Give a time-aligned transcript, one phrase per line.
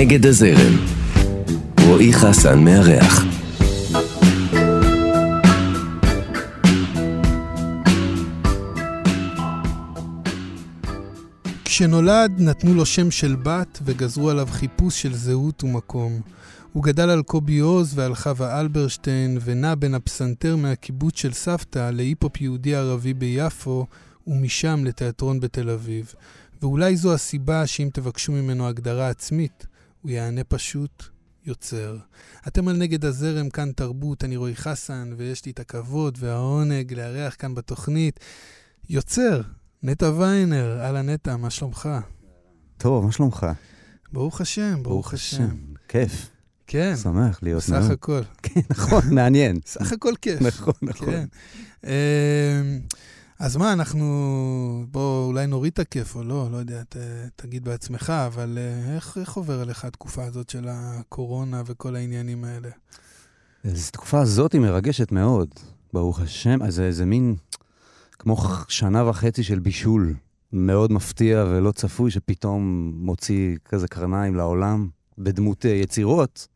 [0.00, 0.86] נגד הזרם.
[1.86, 3.24] רועי חסן מארח.
[11.64, 16.20] כשנולד נתנו לו שם של בת וגזרו עליו חיפוש של זהות ומקום.
[16.72, 22.40] הוא גדל על קובי עוז ועל חווה אלברשטיין ונע בין הפסנתר מהקיבוץ של סבתא להיפ-הופ
[22.40, 23.86] יהודי ערבי ביפו
[24.26, 26.14] ומשם לתיאטרון בתל אביב.
[26.62, 29.66] ואולי זו הסיבה שאם תבקשו ממנו הגדרה עצמית,
[30.02, 31.04] הוא יענה פשוט
[31.44, 31.96] יוצר.
[32.48, 37.36] אתם על נגד הזרם, כאן תרבות, אני רועי חסן, ויש לי את הכבוד והעונג לארח
[37.38, 38.20] כאן בתוכנית
[38.88, 39.40] יוצר,
[39.82, 41.88] נטע ויינר, אהלן נטע, מה שלומך?
[42.76, 43.46] טוב, מה שלומך?
[44.12, 45.56] ברוך השם, ברוך השם.
[45.88, 46.30] כיף.
[46.66, 46.96] כן.
[46.96, 47.62] שמח להיות.
[47.62, 48.20] סך הכל.
[48.42, 49.60] כן, נכון, מעניין.
[49.66, 50.40] סך הכל כיף.
[50.42, 51.14] נכון, נכון.
[51.14, 51.26] כן.
[53.38, 54.86] אז מה, אנחנו...
[54.90, 56.96] בוא, אולי נוריד את הכיף או לא, לא יודע, ת,
[57.36, 62.68] תגיד בעצמך, אבל אה, איך, איך עובר עליך התקופה הזאת של הקורונה וכל העניינים האלה?
[63.64, 65.48] אז התקופה הזאת היא מרגשת מאוד,
[65.92, 66.62] ברוך השם.
[66.62, 67.36] אז זה, זה מין
[68.18, 68.36] כמו
[68.68, 70.14] שנה וחצי של בישול
[70.52, 76.48] מאוד מפתיע ולא צפוי, שפתאום מוציא כזה קרניים לעולם בדמות אה, יצירות,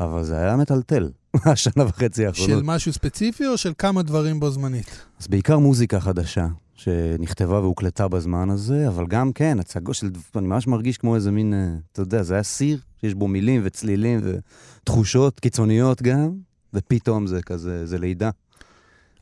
[0.00, 2.58] אבל זה היה מטלטל, השנה וחצי האחרונות.
[2.58, 5.04] של משהו ספציפי או של כמה דברים בו זמנית?
[5.20, 10.10] אז בעיקר מוזיקה חדשה, שנכתבה והוקלטה בזמן הזה, אבל גם כן, הצגות של...
[10.36, 13.60] אני ממש מרגיש כמו איזה מין, אה, אתה יודע, זה היה סיר שיש בו מילים
[13.64, 16.30] וצלילים ותחושות קיצוניות גם,
[16.74, 18.30] ופתאום זה כזה, זה לידה.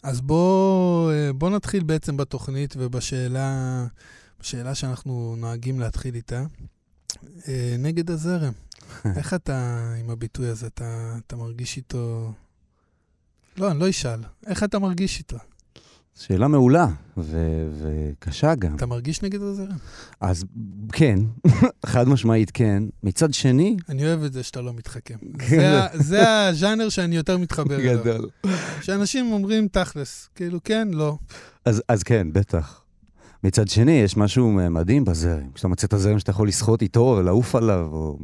[0.02, 3.86] אז בוא, אה, בוא נתחיל בעצם בתוכנית ובשאלה
[4.40, 6.44] בשאלה שאנחנו נוהגים להתחיל איתה.
[7.48, 8.52] אה, נגד הזרם.
[9.16, 10.66] איך אתה עם הביטוי הזה?
[10.66, 12.32] אתה, אתה מרגיש איתו...
[13.56, 14.20] לא, אני לא אשאל.
[14.46, 15.36] איך אתה מרגיש איתו?
[16.14, 16.86] שאלה מעולה,
[17.16, 18.76] ו- וקשה גם.
[18.76, 19.76] אתה מרגיש נגד הזרם?
[20.20, 20.44] אז
[20.92, 21.18] כן,
[21.86, 22.82] חד משמעית כן.
[23.02, 25.16] מצד שני, אני אוהב את זה שאתה לא מתחכם.
[25.38, 25.86] כן.
[25.94, 28.04] זה, זה הז'אנר שאני יותר מתחבר אליו.
[28.04, 28.28] גדול.
[28.82, 31.18] שאנשים אומרים תכלס, כאילו כן, לא.
[31.64, 32.80] אז, אז כן, בטח.
[33.44, 35.50] מצד שני, יש משהו מדהים בזרם.
[35.54, 38.18] כשאתה מוצא את הזרם שאתה יכול לשחות איתו ולעוף עליו, או...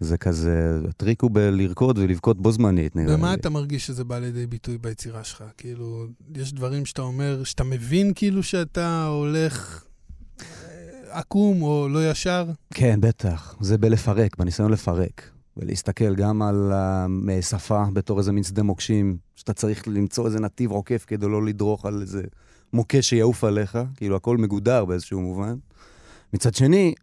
[0.00, 3.14] זה כזה, הטריק הוא בלרקוד ולבכות בו זמנית, נראה לי.
[3.14, 5.44] ומה אתה מרגיש שזה בא לידי ביטוי ביצירה שלך?
[5.56, 9.84] כאילו, יש דברים שאתה אומר, שאתה מבין כאילו שאתה הולך
[10.40, 10.46] אה,
[11.10, 12.46] עקום או לא ישר?
[12.74, 13.56] כן, בטח.
[13.60, 15.30] זה בלפרק, בניסיון לפרק.
[15.56, 16.72] ולהסתכל גם על
[17.38, 21.86] השפה בתור איזה מין שדה מוקשים, שאתה צריך למצוא איזה נתיב עוקף כדי לא לדרוך
[21.86, 22.22] על איזה
[22.72, 25.54] מוקש שיעוף עליך, כאילו הכל מגודר באיזשהו מובן.
[26.32, 26.94] מצד שני,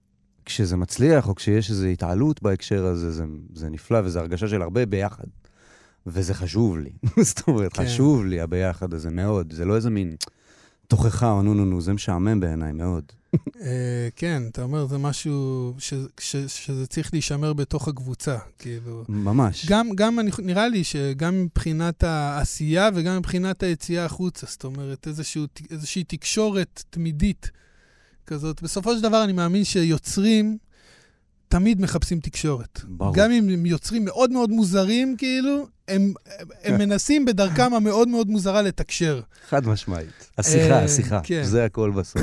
[0.46, 4.86] כשזה מצליח, או כשיש איזו התעלות בהקשר הזה, זה, זה נפלא, וזו הרגשה של הרבה
[4.86, 5.24] ביחד.
[6.08, 6.92] וזה חשוב לי.
[7.30, 7.86] זאת אומרת, כן.
[7.86, 9.54] חשוב לי הביחד הזה מאוד.
[9.54, 10.16] זה לא איזה מין
[10.88, 13.04] תוכחה או נו נו נו, זה משעמם בעיניי מאוד.
[13.62, 19.04] אה, כן, אתה אומר, זה משהו ש, ש, שזה צריך להישמר בתוך הקבוצה, כאילו.
[19.10, 19.66] ממש.
[19.70, 25.46] גם, גם אני, נראה לי שגם מבחינת העשייה וגם מבחינת היציאה החוצה, זאת אומרת, איזשהו,
[25.72, 27.52] איזושהי תקשורת תמידית
[28.28, 28.62] כזאת.
[28.62, 30.58] בסופו של דבר אני מאמין שיוצרים
[31.48, 32.80] תמיד מחפשים תקשורת.
[32.84, 33.16] ברור.
[33.16, 36.14] גם אם הם יוצרים מאוד מאוד מוזרים, כאילו, הם,
[36.64, 39.22] הם, מנסים בדרכם המאוד מאוד מוזרה לתקשר.
[39.50, 40.30] חד משמעית.
[40.38, 41.20] השיחה, אה, השיחה.
[41.24, 41.44] כן.
[41.44, 42.22] זה הכל בסוף.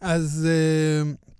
[0.00, 1.31] אז uh,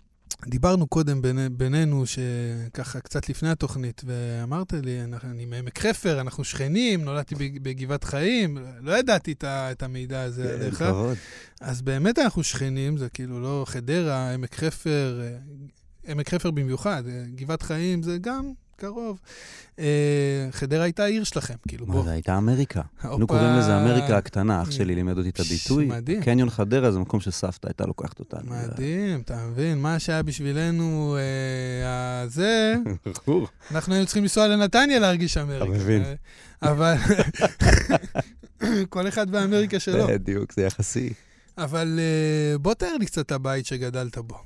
[0.46, 6.44] דיברנו קודם בין, בינינו, שככה קצת לפני התוכנית, ואמרת לי, אנחנו- אני מעמק חפר, אנחנו
[6.44, 10.78] שכנים, נולדתי בג- בגבעת חיים, לא ידעתי את, ה, את המידע הזה כן, עליך.
[10.78, 11.16] כבוד.
[11.60, 15.38] אז באמת אנחנו שכנים, זה כאילו לא חדרה, עמק חפר, אה,
[16.12, 18.52] עמק חפר במיוחד, אה, גבעת חיים זה גם
[18.82, 19.20] קרוב.
[19.78, 22.04] אה, חדרה הייתה העיר שלכם, כאילו, מה בוא.
[22.04, 22.80] זה הייתה אמריקה.
[23.02, 23.26] היינו.
[23.26, 25.86] קוראים לזה אמריקה הקטנה, אח שלי לימד אותי את הביטוי.
[25.86, 26.22] מדהים.
[26.22, 28.50] קניון חדרה זה מקום שסבתא הייתה לוקחת אותנו.
[28.50, 29.78] מדהים, אתה מבין?
[29.78, 32.74] מה שהיה בשבילנו, אה, זה.
[33.70, 35.64] אנחנו היינו צריכים לנסוע לנתניה להרגיש אמריקה.
[35.64, 36.02] אתה מבין.
[36.02, 36.14] אה,
[36.70, 36.94] אבל
[38.94, 40.06] כל אחד באמריקה שלו.
[40.06, 41.12] בדיוק, זה יחסי.
[41.58, 42.00] אבל
[42.60, 44.36] בוא תאר לי קצת את הבית שגדלת בו.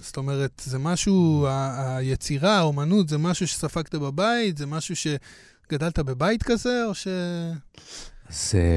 [0.00, 4.58] זאת אומרת, זה משהו, ה- היצירה, האומנות, זה משהו שספגת בבית?
[4.58, 7.08] זה משהו שגדלת בבית כזה, או ש...
[8.28, 8.76] אז אה,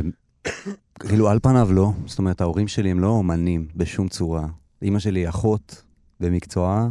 [0.99, 1.91] כאילו, על פניו לא.
[2.05, 4.47] זאת אומרת, ההורים שלי הם לא אומנים בשום צורה.
[4.81, 5.83] אימא שלי היא אחות
[6.19, 6.87] במקצועה,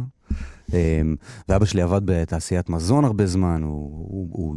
[0.73, 1.01] אה,
[1.49, 4.55] ואבא שלי עבד בתעשיית מזון הרבה זמן, הוא, הוא, הוא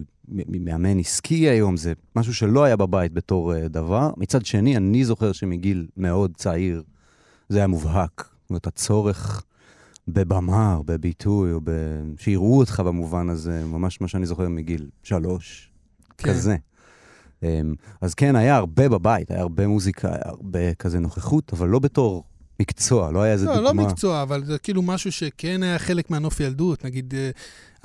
[0.49, 4.11] מאמן עסקי היום, זה משהו שלא היה בבית בתור אה, דבר.
[4.17, 6.83] מצד שני, אני זוכר שמגיל מאוד צעיר,
[7.49, 8.29] זה היה מובהק.
[8.43, 9.43] זאת אומרת, הצורך
[10.09, 11.71] בבמה, או בביטוי, או ב...
[12.19, 15.71] שיראו אותך במובן הזה, ממש מה שאני זוכר מגיל שלוש,
[16.19, 16.29] כן.
[16.29, 16.57] כזה.
[17.43, 21.79] אמ, אז כן, היה הרבה בבית, היה הרבה מוזיקה, היה הרבה כזה נוכחות, אבל לא
[21.79, 22.25] בתור
[22.61, 23.83] מקצוע, לא היה איזה לא, דוגמה.
[23.83, 26.85] לא מקצוע, אבל זה כאילו משהו שכן היה חלק מהנוף ילדות.
[26.85, 27.31] נגיד, אה,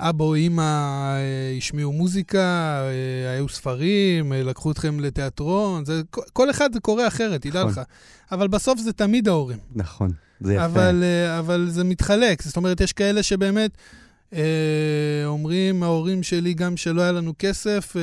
[0.00, 2.38] אבא או אימא אה, השמיעו מוזיקה,
[3.26, 7.72] אה, היו ספרים, אה, לקחו אתכם לתיאטרון, זה, כל- אחד זה קורה אחרת, תדע נכון.
[7.72, 7.80] לך.
[8.32, 9.58] אבל בסוף זה תמיד ההורים.
[9.74, 10.10] נכון,
[10.40, 10.64] זה יפה.
[10.64, 11.04] אבל,
[11.38, 12.42] אבל זה מתחלק.
[12.42, 13.70] זאת אומרת, יש כאלה שבאמת
[14.34, 14.40] אה,
[15.26, 18.02] אומרים, ההורים שלי, גם שלא היה לנו כסף, אה,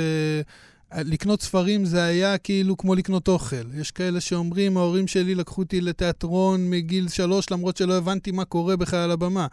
[0.96, 3.80] לקנות ספרים זה היה כאילו כמו לקנות אוכל.
[3.80, 8.78] יש כאלה שאומרים, ההורים שלי לקחו אותי לתיאטרון מגיל שלוש, למרות שלא הבנתי מה קורה
[8.78, 9.48] בכלל על הבמה.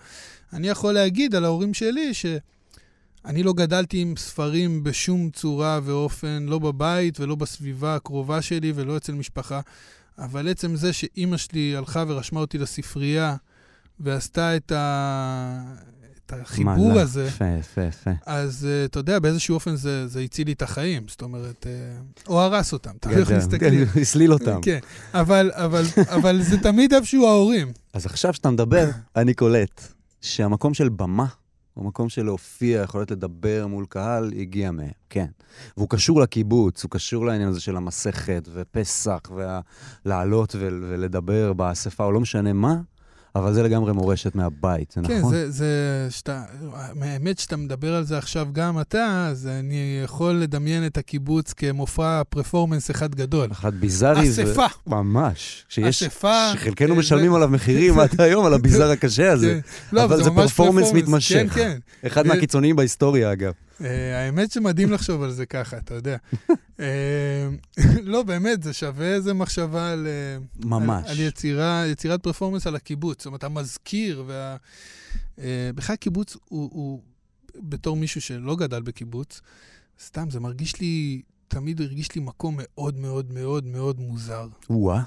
[0.52, 2.26] אני יכול להגיד על ההורים שלי ש...
[3.24, 8.96] אני לא גדלתי עם ספרים בשום צורה ואופן, לא בבית ולא בסביבה הקרובה שלי ולא
[8.96, 9.60] אצל משפחה,
[10.18, 13.36] אבל עצם זה שאימא שלי הלכה ורשמה אותי לספרייה
[14.00, 15.74] ועשתה את, ה...
[16.34, 18.10] את החיבור מהלך, הזה, יפה, יפה, יפה.
[18.26, 21.02] אז uh, אתה יודע, באיזשהו אופן זה, זה הציל לי את החיים.
[21.08, 23.38] זאת אומרת, uh, או הרס אותם, תלוי איך גדל.
[23.38, 23.86] מסתכלים.
[24.00, 24.60] הסליל אותם.
[24.62, 24.78] כן,
[25.14, 27.72] אבל, אבל, אבל זה תמיד איפשהו ההורים.
[27.92, 29.82] אז עכשיו שאתה מדבר, אני קולט
[30.20, 31.26] שהמקום של במה,
[31.76, 35.26] המקום של להופיע, יכולת לדבר מול קהל, הגיע מהם, כן.
[35.76, 39.20] והוא קשור לקיבוץ, הוא קשור לעניין הזה של המסכת ופסח,
[40.04, 42.76] ולעלות ולדבר באספה, או לא משנה מה,
[43.34, 45.30] אבל זה לגמרי מורשת מהבית, זה כן, נכון?
[45.30, 45.66] זה, זה,
[46.10, 46.42] שאתה,
[47.00, 52.22] האמת שאתה מדבר על זה עכשיו גם אתה, אז אני יכול לדמיין את הקיבוץ כמופע
[52.28, 53.48] פרפורמנס אחד גדול.
[53.52, 54.30] אחד ביזארי.
[54.30, 54.66] אספה.
[54.86, 54.90] ו...
[54.90, 55.64] ממש.
[55.68, 56.50] שיש, אספה.
[56.52, 59.60] שחלקנו כן, משלמים עליו מחירים עד היום, על הביזאר הקשה הזה.
[59.64, 59.96] כן.
[59.96, 61.34] לא, אבל זה זה ממש פרפורמנס מתמשך.
[61.34, 61.78] כן, כן.
[62.06, 63.52] אחד ו- מהקיצוניים בהיסטוריה, אגב.
[63.84, 66.16] אה, האמת שמדהים לחשוב על זה ככה, אתה יודע.
[66.80, 67.48] אה,
[68.02, 70.06] לא, באמת, זה שווה איזה מחשבה על...
[70.06, 71.04] אה, ממש.
[71.04, 73.18] על, על יצירה, יצירת פרפורמנס על הקיבוץ.
[73.18, 74.56] זאת אומרת, המזכיר וה...
[75.38, 77.02] אה, בכלל קיבוץ הוא, הוא,
[77.56, 79.40] בתור מישהו שלא גדל בקיבוץ,
[80.04, 84.48] סתם, זה מרגיש לי, תמיד הרגיש לי מקום מאוד מאוד מאוד מאוד מוזר.
[84.70, 85.02] וואה.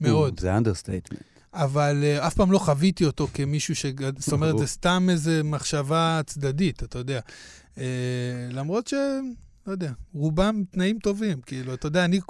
[0.00, 0.40] מאוד.
[0.40, 1.20] זה understatement.
[1.52, 3.86] אבל uh, אף פעם לא חוויתי אותו כמישהו ש...
[4.18, 4.58] זאת אומרת.
[4.58, 7.20] זה סתם איזה מחשבה צדדית, אתה יודע.
[7.20, 7.65] Uh,
[8.50, 8.94] למרות ש...
[9.66, 11.40] לא יודע, רובם תנאים טובים.
[11.46, 12.20] כאילו, אתה יודע, אני,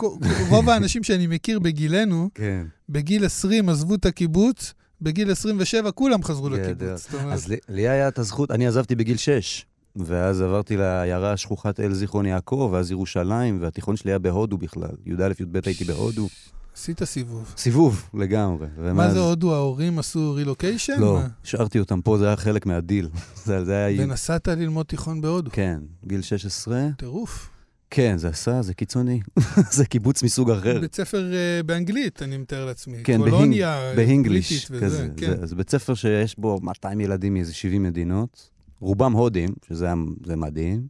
[0.49, 2.67] רוב האנשים שאני מכיר בגילנו, כן.
[2.89, 6.61] בגיל 20 עזבו את הקיבוץ, בגיל 27 כולם חזרו גדול.
[6.61, 7.11] לקיבוץ.
[7.11, 9.67] זאת אומרת, אז לי, לי היה את הזכות, אני עזבתי בגיל 6,
[9.97, 14.91] ואז עברתי לעיירה שכוחת אל זיכרון יעקב, ואז ירושלים, והתיכון שלי היה בהודו בכלל.
[15.07, 16.29] י"א, י"ב הייתי בהודו.
[16.77, 17.55] עשית סיבוב.
[17.57, 18.67] סיבוב, לגמרי.
[18.95, 21.01] מה זה הודו, ההורים עשו רילוקיישן?
[21.01, 23.09] לא, השארתי אותם פה, זה היה חלק מהדיל.
[23.45, 24.05] זה, היה...
[24.05, 25.51] ונסעת ללמוד תיכון בהודו.
[25.53, 26.89] כן, גיל 16.
[26.99, 27.51] טירוף.
[27.91, 29.21] כן, זה עשה, זה קיצוני.
[29.77, 30.81] זה קיבוץ מסוג אחר.
[30.81, 32.99] בית ספר אה, באנגלית, אני מתאר לעצמי.
[33.05, 35.09] כן, קולוניה אה, בהינגליש, וזה, כזה.
[35.17, 35.41] כן.
[35.41, 38.51] זה, זה בית ספר שיש בו 200 ילדים מאיזה 70 מדינות,
[38.81, 39.89] רובם הודים, שזה
[40.37, 40.87] מדהים,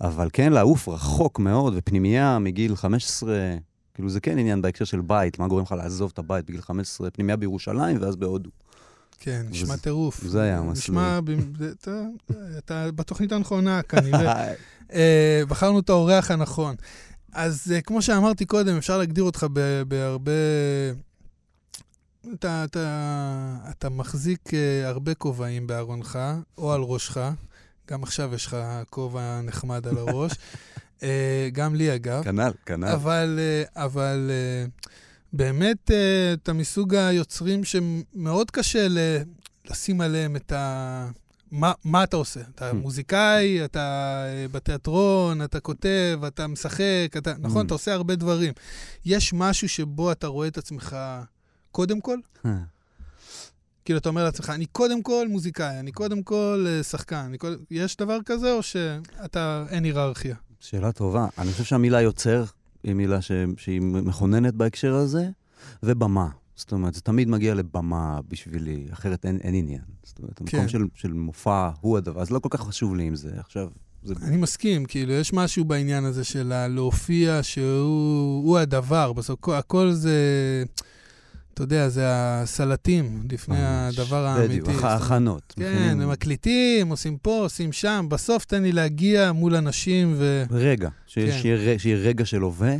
[0.00, 3.56] אבל כן, לעוף רחוק מאוד, ופנימייה מגיל 15,
[3.94, 7.10] כאילו זה כן עניין בהקשר של בית, מה גורם לך לעזוב את הבית בגיל 15,
[7.10, 8.50] פנימייה בירושלים ואז בהודו.
[9.20, 10.20] כן, נשמע טירוף.
[10.24, 10.72] זה היה המסלול.
[10.72, 11.20] נשמע,
[12.58, 14.52] אתה, בתוכנית הנכונה כנראה.
[14.92, 16.74] אה, בחרנו את האורח הנכון.
[17.32, 19.46] אז אה, כמו שאמרתי קודם, אפשר להגדיר אותך
[19.88, 20.32] בהרבה...
[22.34, 26.18] אתה, אתה, אתה מחזיק אה, הרבה כובעים בארונך,
[26.58, 27.16] או על ראשך.
[27.90, 28.56] גם עכשיו יש לך
[28.90, 30.32] כובע נחמד על הראש.
[31.02, 32.22] אה, גם לי, אגב.
[32.24, 32.86] כנ"ל, כנ"ל.
[32.88, 34.66] אבל, אה, אבל אה,
[35.32, 35.90] באמת
[36.32, 38.86] אתה מסוג היוצרים שמאוד קשה
[39.70, 41.08] לשים עליהם את ה...
[41.50, 42.40] מה, מה אתה עושה?
[42.54, 42.74] אתה Hmm.
[42.74, 47.32] מוזיקאי, אתה בתיאטרון, אתה כותב, אתה משחק, אתה...
[47.38, 47.66] נכון, Hmm.
[47.66, 48.52] אתה עושה הרבה דברים.
[49.04, 50.96] יש משהו שבו אתה רואה את עצמך
[51.70, 52.18] קודם כל?
[52.46, 52.50] אה,
[53.84, 57.16] כאילו, אתה אומר לעצמך, אני קודם כל מוזיקאי, אני קודם כל שחקן.
[57.16, 57.56] אני קודם...
[57.70, 60.34] יש דבר כזה, או שאתה, אין היררכיה?
[60.60, 61.26] שאלה טובה.
[61.38, 62.44] אני חושב שהמילה יוצר
[62.84, 63.32] היא מילה ש...
[63.56, 65.28] שהיא מכוננת בהקשר הזה,
[65.82, 66.28] ובמה.
[66.56, 69.80] זאת אומרת, זה תמיד מגיע לבמה בשבילי, אחרת אין, אין עניין.
[70.02, 70.68] זאת אומרת, המקום כן.
[70.68, 73.30] של, של מופע הוא הדבר, אז לא כל כך חשוב לי עם זה.
[73.38, 73.68] עכשיו,
[74.02, 74.14] זה...
[74.22, 79.12] אני מסכים, כאילו, יש משהו בעניין הזה של הלהופיע שהוא הוא הדבר.
[79.12, 80.14] בסוף, הכל זה,
[81.54, 83.56] אתה יודע, זה הסלטים לפני.
[83.58, 84.60] הדבר האמיתי.
[84.60, 85.54] בדיוק, ההכנות.
[85.56, 88.06] כן, הם מקליטים, עושים פה, עושים שם.
[88.08, 90.44] בסוף תן לי להגיע מול אנשים ו...
[90.50, 90.96] רגע, כן.
[91.06, 92.76] שיהיה, שיהיה רגע של הווה.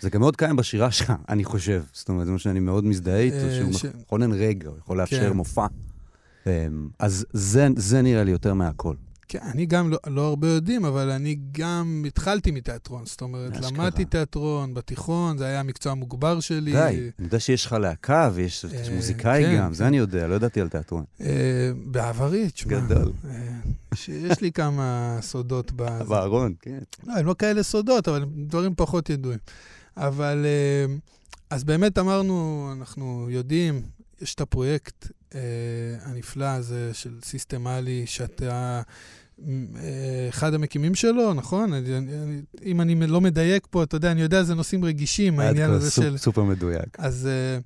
[0.00, 1.82] זה גם מאוד קיים בשירה שלך, אני חושב.
[1.92, 5.28] זאת אומרת, זה מה שאני מאוד מזדהה איתו, אה, שהוא מכונן רגע, הוא יכול לאפשר
[5.30, 5.36] כן.
[5.36, 5.66] מופע.
[6.46, 6.50] אמ,
[6.98, 8.94] אז זה, זה נראה לי יותר מהכל.
[9.28, 13.06] כן, אני גם, לא, לא הרבה יודעים, אבל אני גם התחלתי מתיאטרון.
[13.06, 13.70] זאת אומרת, אשכרה.
[13.70, 16.72] למדתי תיאטרון בתיכון, זה היה המקצוע המוגבר שלי.
[16.72, 19.74] די, אני יודע שיש לך להקה ויש יש אה, מוזיקאי כן, גם, כן.
[19.74, 21.04] זה אני יודע, לא ידעתי על תיאטרון.
[21.20, 21.26] אה,
[21.84, 22.80] בעברי, תשמע.
[22.80, 23.12] גדול.
[23.30, 23.36] אה,
[24.08, 25.72] יש, לי כמה סודות.
[26.08, 26.78] בארון, כן.
[27.06, 29.38] לא, הם לא כאלה סודות, אבל דברים פחות ידועים.
[29.96, 30.94] אבל, אה,
[31.50, 33.82] אז באמת אמרנו, אנחנו יודעים,
[34.20, 35.40] יש את הפרויקט אה,
[36.02, 38.82] הנפלא הזה של סיסטמלי, שאתה
[39.48, 41.72] אה, אחד המקימים שלו, נכון?
[41.72, 45.70] אני, אני, אם אני לא מדייק פה, אתה יודע, אני יודע, זה נושאים רגישים, העניין
[45.70, 46.16] הזה סופ, של...
[46.16, 46.96] סופר מדויק.
[46.98, 47.26] אז...
[47.26, 47.58] אה,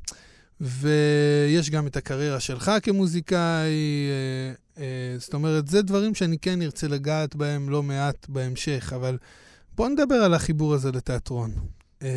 [0.61, 3.75] ויש גם את הקריירה שלך כמוזיקאי,
[4.11, 9.19] אה, אה, זאת אומרת, זה דברים שאני כן ארצה לגעת בהם לא מעט בהמשך, אבל
[9.77, 11.51] בוא נדבר על החיבור הזה לתיאטרון.
[12.03, 12.09] אה,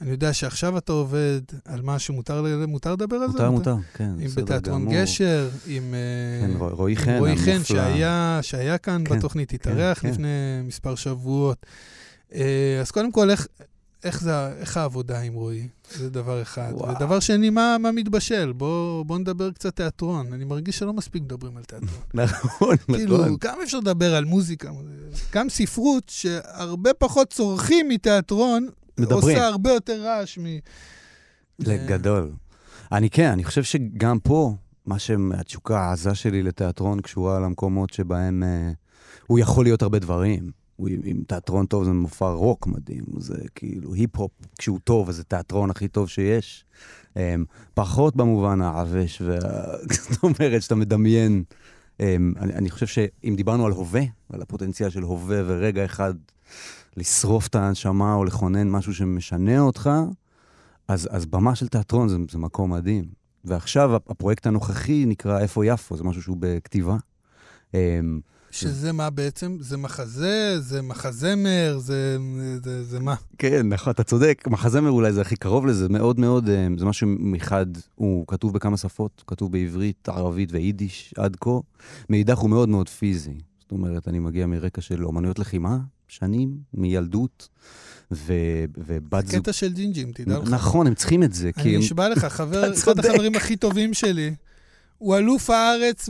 [0.00, 3.32] אני יודע שעכשיו אתה עובד על משהו, מותר, מותר לדבר על זה?
[3.32, 5.94] מותר, מותר, כן, עם בתיאטרון גשר, עם,
[6.40, 10.28] כן, רועי חן, רועי חן שהיה, שהיה כאן כן, בתוכנית, התארח כן, לפני
[10.62, 10.66] כן.
[10.66, 11.66] מספר שבועות.
[12.80, 13.46] אז קודם כל, איך,
[14.04, 15.68] איך, זה, איך העבודה עם רועי?
[15.90, 16.70] זה דבר אחד.
[16.72, 16.96] וואו.
[16.96, 18.52] ודבר שני, מה, מה מתבשל?
[18.52, 20.32] בוא, בוא נדבר קצת תיאטרון.
[20.32, 21.90] אני מרגיש שלא מספיק מדברים על תיאטרון.
[22.14, 22.96] נכון, נכון.
[22.96, 24.70] כאילו, כמה אפשר לדבר על מוזיקה?
[25.32, 28.68] גם ספרות, שהרבה פחות צורכים מתיאטרון,
[29.00, 29.36] מדברים.
[29.36, 30.44] עושה הרבה יותר רעש מ...
[31.58, 32.32] לגדול.
[32.92, 34.54] אני כן, אני חושב שגם פה,
[34.86, 38.70] מה שהתשוקה העזה שלי לתיאטרון קשורה למקומות שבהם אה,
[39.26, 40.50] הוא יכול להיות הרבה דברים.
[40.80, 45.24] הוא עם תיאטרון טוב זה מופע רוק מדהים, זה כאילו היפ-הופ כשהוא טוב, אז זה
[45.24, 46.64] תיאטרון הכי טוב שיש.
[47.14, 47.18] Um,
[47.74, 49.38] פחות במובן העבש, וה...
[50.10, 51.44] זאת אומרת שאתה מדמיין.
[51.98, 52.02] Um,
[52.38, 54.02] אני, אני חושב שאם דיברנו על הווה,
[54.32, 56.14] על הפוטנציאל של הווה ורגע אחד
[56.96, 59.90] לשרוף את ההנשמה או לכונן משהו שמשנה אותך,
[60.88, 63.04] אז, אז במה של תיאטרון זה, זה מקום מדהים.
[63.44, 66.96] ועכשיו הפרויקט הנוכחי נקרא איפה יפו, זה משהו שהוא בכתיבה.
[67.72, 67.76] Um,
[68.50, 69.56] שזה מה בעצם?
[69.60, 70.60] זה מחזה?
[70.60, 71.78] זה מחזמר?
[71.78, 72.16] זה,
[72.64, 73.14] זה, זה מה?
[73.38, 74.44] כן, נכון, אתה צודק.
[74.46, 78.76] מחזמר אולי זה הכי קרוב לזה, מאוד מאוד, אה, זה משהו מחד, הוא כתוב בכמה
[78.76, 81.50] שפות, כתוב בעברית, ערבית ויידיש עד כה.
[82.10, 83.34] מאידך הוא מאוד מאוד פיזי.
[83.60, 85.78] זאת אומרת, אני מגיע מרקע של אומנויות לחימה,
[86.10, 87.48] שנים, מילדות.
[88.12, 88.32] ו,
[88.76, 89.40] ובת זוג...
[89.40, 90.48] קטע של ג'ינג'ים, תדע לך.
[90.50, 91.50] נכון, הם צריכים את זה.
[91.56, 94.34] אני נשבע לך, חבר, אחד החברים הכי טובים שלי,
[94.98, 96.08] הוא אלוף הארץ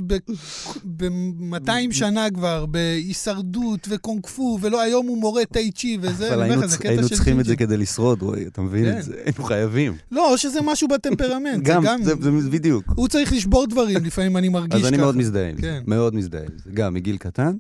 [0.97, 6.63] ב-200 שנה כבר, בהישרדות וקונג פו, ולא, היום הוא מורה טאי צ'י וזה, אבל היינו,
[6.85, 8.99] היינו צריכים את זה כדי לשרוד, רועי, אתה מבין כן.
[8.99, 9.15] את זה?
[9.25, 9.97] היינו חייבים.
[10.11, 11.63] לא, או שזה משהו בטמפרמנט.
[11.65, 12.85] גם, זה, זה, זה בדיוק.
[12.95, 14.81] הוא צריך לשבור דברים, לפעמים אני מרגיש ככה.
[14.81, 15.83] אז אני מאוד מזדהה עם זה, כן.
[15.87, 17.57] מאוד מזדהה עם זה, גם מגיל קטן.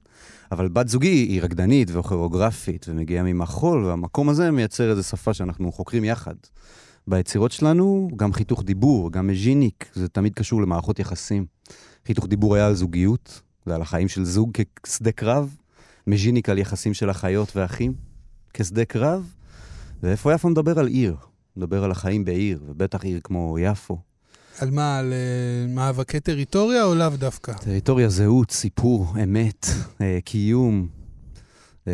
[0.52, 6.04] אבל בת זוגי היא רקדנית וכוריאוגרפית ומגיעה ממחול, והמקום הזה מייצר איזו שפה שאנחנו חוקרים
[6.04, 6.34] יחד.
[7.06, 11.46] ביצירות שלנו, גם חיתוך דיבור, גם מז'יניק, זה תמיד קשור למערכות יחסים.
[12.06, 14.50] חיתוך דיבור היה על זוגיות, ועל החיים של זוג
[14.82, 15.56] כשדה קרב,
[16.06, 17.94] מז'יניק על יחסים של אחיות ואחים
[18.54, 19.34] כשדה קרב,
[20.02, 21.16] ואיפה יפו מדבר על עיר?
[21.56, 23.98] מדבר על החיים בעיר, ובטח עיר כמו יפו.
[24.58, 24.98] על מה?
[24.98, 27.52] על uh, מאבקי טריטוריה או לאו דווקא?
[27.52, 30.88] טריטוריה, זהות, סיפור, אמת, uh, קיום.
[31.84, 31.90] Um,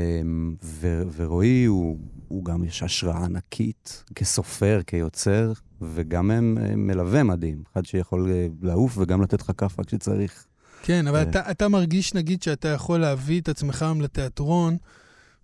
[0.63, 1.99] ו- ורועי הוא
[2.29, 7.63] הוא גם יש השראה ענקית כסופר, כיוצר, וגם הם, מלווה מדהים.
[7.73, 10.47] אחד שיכול אה, לעוף וגם לתת לך כאפה כשצריך.
[10.83, 14.77] כן, אבל אתה, אתה מרגיש, נגיד, שאתה יכול להביא את עצמך היום לתיאטרון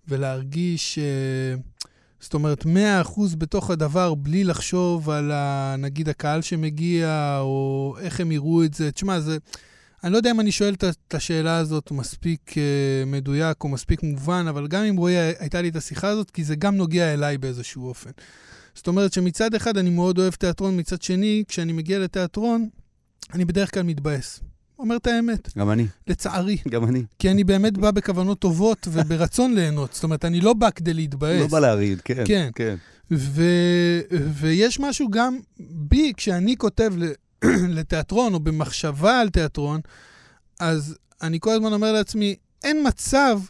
[0.08, 1.04] ולהרגיש, אה,
[2.22, 2.68] זאת אומרת, 100%
[3.38, 8.92] בתוך הדבר, בלי לחשוב על, ה, נגיד, הקהל שמגיע, או איך הם יראו את זה.
[8.92, 9.38] תשמע, זה...
[10.04, 12.56] אני לא יודע אם אני שואל את השאלה הזאת מספיק uh,
[13.06, 16.56] מדויק או מספיק מובן, אבל גם אם רועי הייתה לי את השיחה הזאת, כי זה
[16.56, 18.10] גם נוגע אליי באיזשהו אופן.
[18.74, 22.68] זאת אומרת שמצד אחד אני מאוד אוהב תיאטרון, מצד שני, כשאני מגיע לתיאטרון,
[23.34, 24.40] אני בדרך כלל מתבאס.
[24.82, 25.58] אומר את האמת.
[25.58, 25.86] גם אני.
[26.06, 26.56] לצערי.
[26.70, 27.02] גם אני.
[27.18, 29.92] כי אני באמת בא בכוונות טובות וברצון ליהנות.
[29.92, 31.40] זאת אומרת, אני לא בא כדי להתבאס.
[31.40, 32.22] לא בא להרעיד, כן.
[32.26, 32.50] כן.
[32.54, 32.74] כן.
[33.10, 34.00] ו-
[34.32, 36.92] ויש משהו גם בי, כשאני כותב
[37.76, 39.80] לתיאטרון או במחשבה על תיאטרון,
[40.60, 42.34] אז אני כל הזמן אומר לעצמי,
[42.64, 43.40] אין מצב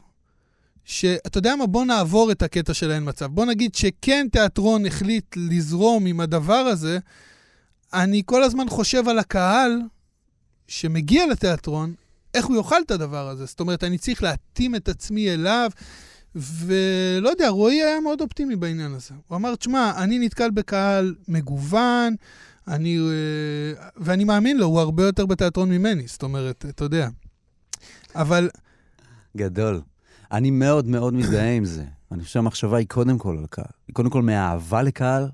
[0.84, 3.26] שאתה יודע מה, בוא נעבור את הקטע של אין מצב.
[3.26, 6.98] בוא נגיד שכן תיאטרון החליט לזרום עם הדבר הזה,
[7.92, 9.80] אני כל הזמן חושב על הקהל
[10.72, 11.94] שמגיע לתיאטרון,
[12.34, 13.44] איך הוא יאכל את הדבר הזה.
[13.44, 15.70] זאת אומרת, אני צריך להתאים את עצמי אליו,
[16.34, 19.14] ולא יודע, רועי היה מאוד אופטימי בעניין הזה.
[19.28, 22.14] הוא אמר, תשמע, אני נתקל בקהל מגוון,
[22.68, 27.08] אני, אה, ואני מאמין לו, הוא הרבה יותר בתיאטרון ממני, זאת אומרת, אתה יודע.
[28.14, 28.50] אבל...
[29.36, 29.80] גדול.
[30.32, 31.84] אני מאוד מאוד מזדהה עם זה.
[32.12, 33.64] אני חושב שהמחשבה היא קודם כל על קהל.
[33.88, 35.28] היא קודם כל מאהבה לקהל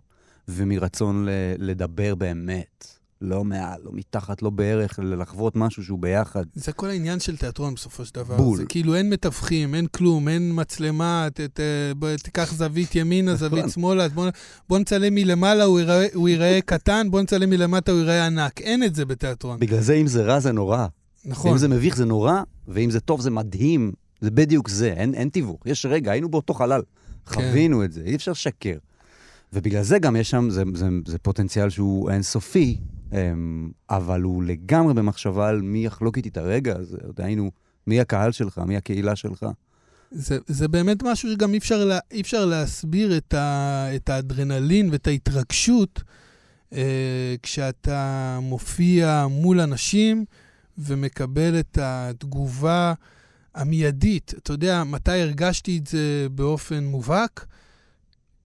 [0.48, 1.26] ומרצון
[1.58, 2.97] לדבר באמת.
[3.20, 6.44] לא מעל, לא מתחת, לא בערך, לחוות משהו שהוא ביחד.
[6.54, 8.36] זה כל העניין של תיאטרון בסופו של דבר.
[8.36, 8.56] בול.
[8.56, 11.60] זה כאילו אין מתווכים, אין כלום, אין מצלמה, ת, ת,
[11.98, 13.48] ב, תיקח זווית ימינה, נכון.
[13.48, 14.28] זווית שמאלה, בוא,
[14.68, 18.60] בוא נצלם מלמעלה, הוא ייראה, הוא ייראה קטן, בוא נצלם מלמטה, הוא ייראה ענק.
[18.60, 19.60] אין את זה בתיאטרון.
[19.60, 20.86] בגלל זה אם זה רע זה נורא.
[21.24, 21.50] נכון.
[21.50, 23.92] אם זה מביך זה נורא, ואם זה טוב זה מדהים.
[24.20, 25.60] זה בדיוק זה, אין, אין תיווך.
[25.66, 26.82] יש רגע, היינו באותו חלל,
[27.26, 27.34] כן.
[27.34, 28.76] חווינו את זה, אי אפשר לשקר.
[29.52, 32.78] ובגלל זה גם יש שם, זה, זה, זה פוטנציאל שהוא אינסופי,
[33.90, 37.50] אבל הוא לגמרי במחשבה על מי יחלוק איתי את הרגע הזה, דהיינו,
[37.86, 39.46] מי הקהל שלך, מי הקהילה שלך.
[40.10, 44.90] זה, זה באמת משהו שגם אי אפשר, לה, אי אפשר להסביר את, ה, את האדרנלין
[44.90, 46.02] ואת ההתרגשות
[46.72, 50.24] אה, כשאתה מופיע מול אנשים
[50.78, 52.94] ומקבל את התגובה
[53.54, 54.34] המיידית.
[54.38, 57.46] אתה יודע, מתי הרגשתי את זה באופן מובהק?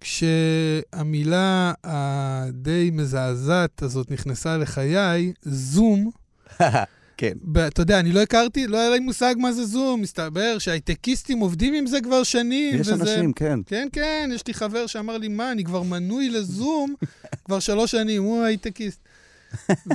[0.04, 6.12] כשהמילה הדי מזעזעת הזאת נכנסה לחיי, זום,
[7.18, 7.34] כן.
[7.68, 11.74] אתה יודע, אני לא הכרתי, לא היה לי מושג מה זה זום, מסתבר שהייטקיסטים עובדים
[11.74, 12.76] עם זה כבר שנים.
[12.76, 12.94] יש וזה...
[12.94, 13.60] אנשים, כן.
[13.66, 16.96] כן, כן, יש לי חבר שאמר לי, מה, אני כבר מנוי לזום
[17.46, 19.00] כבר שלוש שנים, הוא הייטקיסט.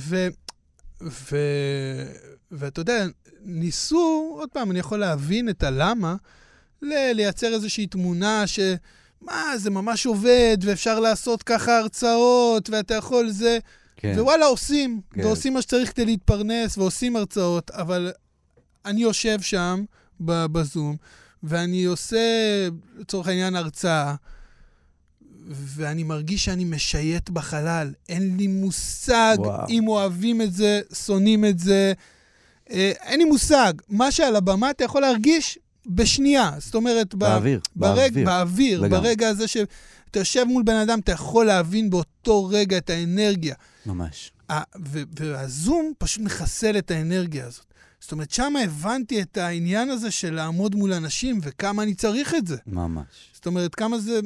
[0.02, 0.28] ו...
[1.02, 1.36] ו...
[2.50, 3.06] ואתה יודע,
[3.44, 6.16] ניסו, עוד פעם, אני יכול להבין את הלמה,
[6.82, 8.60] לייצר איזושהי תמונה ש...
[9.22, 13.58] מה, זה ממש עובד, ואפשר לעשות ככה הרצאות, ואתה יכול זה...
[13.96, 14.14] כן.
[14.18, 15.24] ווואלה, עושים, כן.
[15.24, 18.12] ועושים מה שצריך כדי להתפרנס, ועושים הרצאות, אבל
[18.84, 19.84] אני יושב שם
[20.20, 20.96] בזום,
[21.42, 22.18] ואני עושה,
[22.98, 24.14] לצורך העניין, הרצאה,
[25.50, 27.92] ואני מרגיש שאני משייט בחלל.
[28.08, 29.68] אין לי מושג וואו.
[29.68, 31.92] אם אוהבים את זה, שונאים את זה.
[32.70, 33.72] אה, אין לי מושג.
[33.88, 36.52] מה שעל הבמה אתה יכול להרגיש בשנייה.
[36.58, 38.26] זאת אומרת, באוויר, ברג, באוויר.
[38.26, 39.00] באוויר, לגמרי.
[39.00, 39.68] ברגע הזה שאתה
[40.18, 43.54] יושב מול בן אדם, אתה יכול להבין באותו רגע את האנרגיה.
[43.86, 44.32] ממש.
[45.16, 47.64] והזום פשוט מחסל את האנרגיה הזאת.
[48.00, 52.46] זאת אומרת, שם הבנתי את העניין הזה של לעמוד מול אנשים וכמה אני צריך את
[52.46, 52.56] זה.
[52.66, 53.06] ממש.
[53.32, 54.20] זאת אומרת, כמה זה...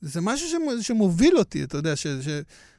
[0.00, 2.06] זה משהו שמ- שמוביל אותי, אתה יודע, ש...
[2.06, 2.28] ש...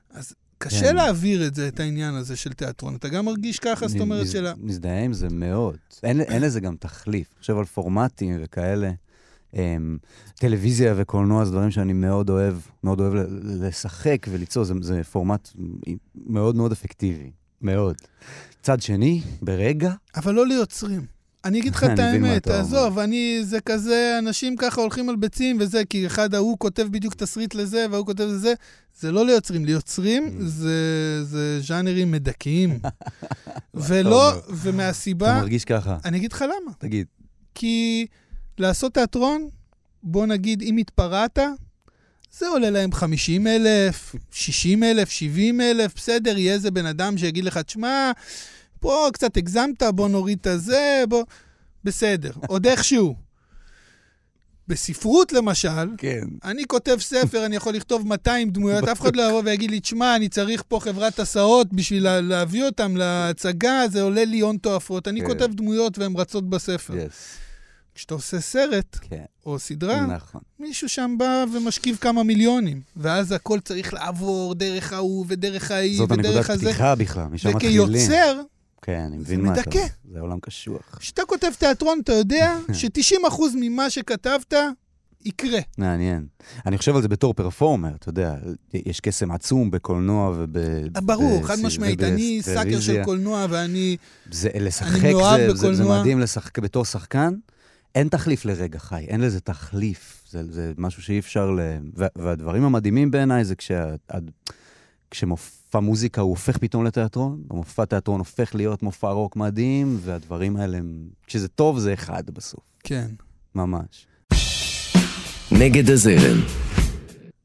[0.10, 0.96] אז קשה כן.
[0.96, 2.96] להעביר את זה, את העניין הזה של תיאטרון.
[2.96, 4.53] אתה גם מרגיש ככה, זאת אומרת, של ה...
[4.58, 5.77] מזדהה עם זה מאוד.
[6.03, 7.27] אין, אין לזה גם תחליף.
[7.39, 8.91] חושב על פורמטים וכאלה.
[9.53, 9.55] Um,
[10.36, 15.50] טלוויזיה וקולנוע זה דברים שאני מאוד אוהב, מאוד אוהב לשחק וליצור, זה, זה פורמט
[16.15, 17.96] מאוד מאוד אפקטיבי, מאוד.
[18.62, 21.12] צד שני, ברגע, אבל לא ליוצרים.
[21.46, 22.48] אני אגיד לך את האמת.
[22.48, 27.13] עזוב, אני, זה כזה, אנשים ככה הולכים על ביצים וזה, כי אחד ההוא כותב בדיוק
[27.13, 28.54] תסריט לזה, וההוא כותב לזה,
[29.00, 29.65] זה לא ליוצרים.
[29.65, 30.44] ליוצרים Mm.
[30.44, 32.80] זה, זה ז'אנרים מדכאים.
[33.74, 34.39] ולא, אומר?
[34.39, 36.72] אתה ומהסיבה, מרגיש ככה, אני אגיד לך למה.
[36.78, 37.08] תגיד.
[37.56, 38.08] כי
[38.58, 39.48] לעשות תיאטרון,
[40.04, 41.39] בוא נגיד, אם התפרעת,
[42.32, 47.44] זה עולה להם 50 אלף, 60 אלף, 70 אלף, בסדר, יהיה איזה בן אדם שיגיד
[47.44, 48.12] לך, תשמע,
[48.84, 51.24] פה קצת הגזמת, בוא נוריד את הזה, בוא...
[51.84, 53.15] בסדר, עוד איכשהו.
[54.67, 56.22] בספרות, למשל, כן.
[56.43, 60.15] אני כותב ספר, אני יכול לכתוב 200 דמויות, אף אחד לא יבוא ויגיד לי, תשמע,
[60.15, 65.08] אני צריך פה חברת הסעות בשביל לה- להביא אותם להצגה, זה עולה לי הון תועפות.
[65.08, 65.28] אני כן.
[65.28, 66.96] כותב דמויות והן רצות בספר.
[66.98, 67.38] יס.
[67.96, 70.41] כשאתה עושה סרט כן, או סדרה, נכון.
[70.60, 76.12] מישהו שם בא ומשכיב כמה מיליונים, ואז הכל צריך לעבור דרך ההוא ודרך ההיא זאת
[76.12, 76.65] הנקודת ודרך הזה.
[76.65, 77.82] פתיחה בכלל, משם מתחילים.
[77.84, 78.41] וכיוצר,
[78.86, 79.78] כן, אני זה מבין מה אתה מדכא.
[79.80, 79.88] אומר.
[80.13, 80.98] זה עולם קשוח.
[81.00, 83.17] כשאתה כותב תיאטרון, אתה יודע ש-90%
[83.56, 84.54] ממה שכתבת
[85.26, 85.60] יקרה.
[85.78, 86.26] מעניין.
[86.65, 88.36] אני חושב על זה בתור פרפורמר, אתה יודע,
[88.74, 90.58] יש קסם עצום בקולנוע וב...
[91.04, 92.04] ברור, בס- חד משמעית.
[92.04, 93.02] אני סאקר של.
[93.06, 93.98] קולנוע ואני...
[94.32, 95.00] זה, לשחק
[95.38, 95.84] זה, זה, זה.
[95.84, 97.34] מדהים לשחק בתור שחקן.
[97.96, 100.24] אין תחליף לרגע חי, אין לזה תחליף.
[100.30, 101.60] זה, זה משהו שאי אפשר ל...
[101.96, 104.32] וה, והדברים המדהימים בעיניי זה כשה, עד-
[105.74, 110.78] כשמופע מוזיקה הוא הופך פתאום לתיאטרון, המופע תיאטרון הופך להיות מופע רוק מדהים, והדברים האלה
[110.78, 111.04] הם...
[111.28, 113.08] כשזה טוב זה אחד בסוף, כן.
[113.56, 114.08] ממש.
[115.52, 116.40] נגד הזרם,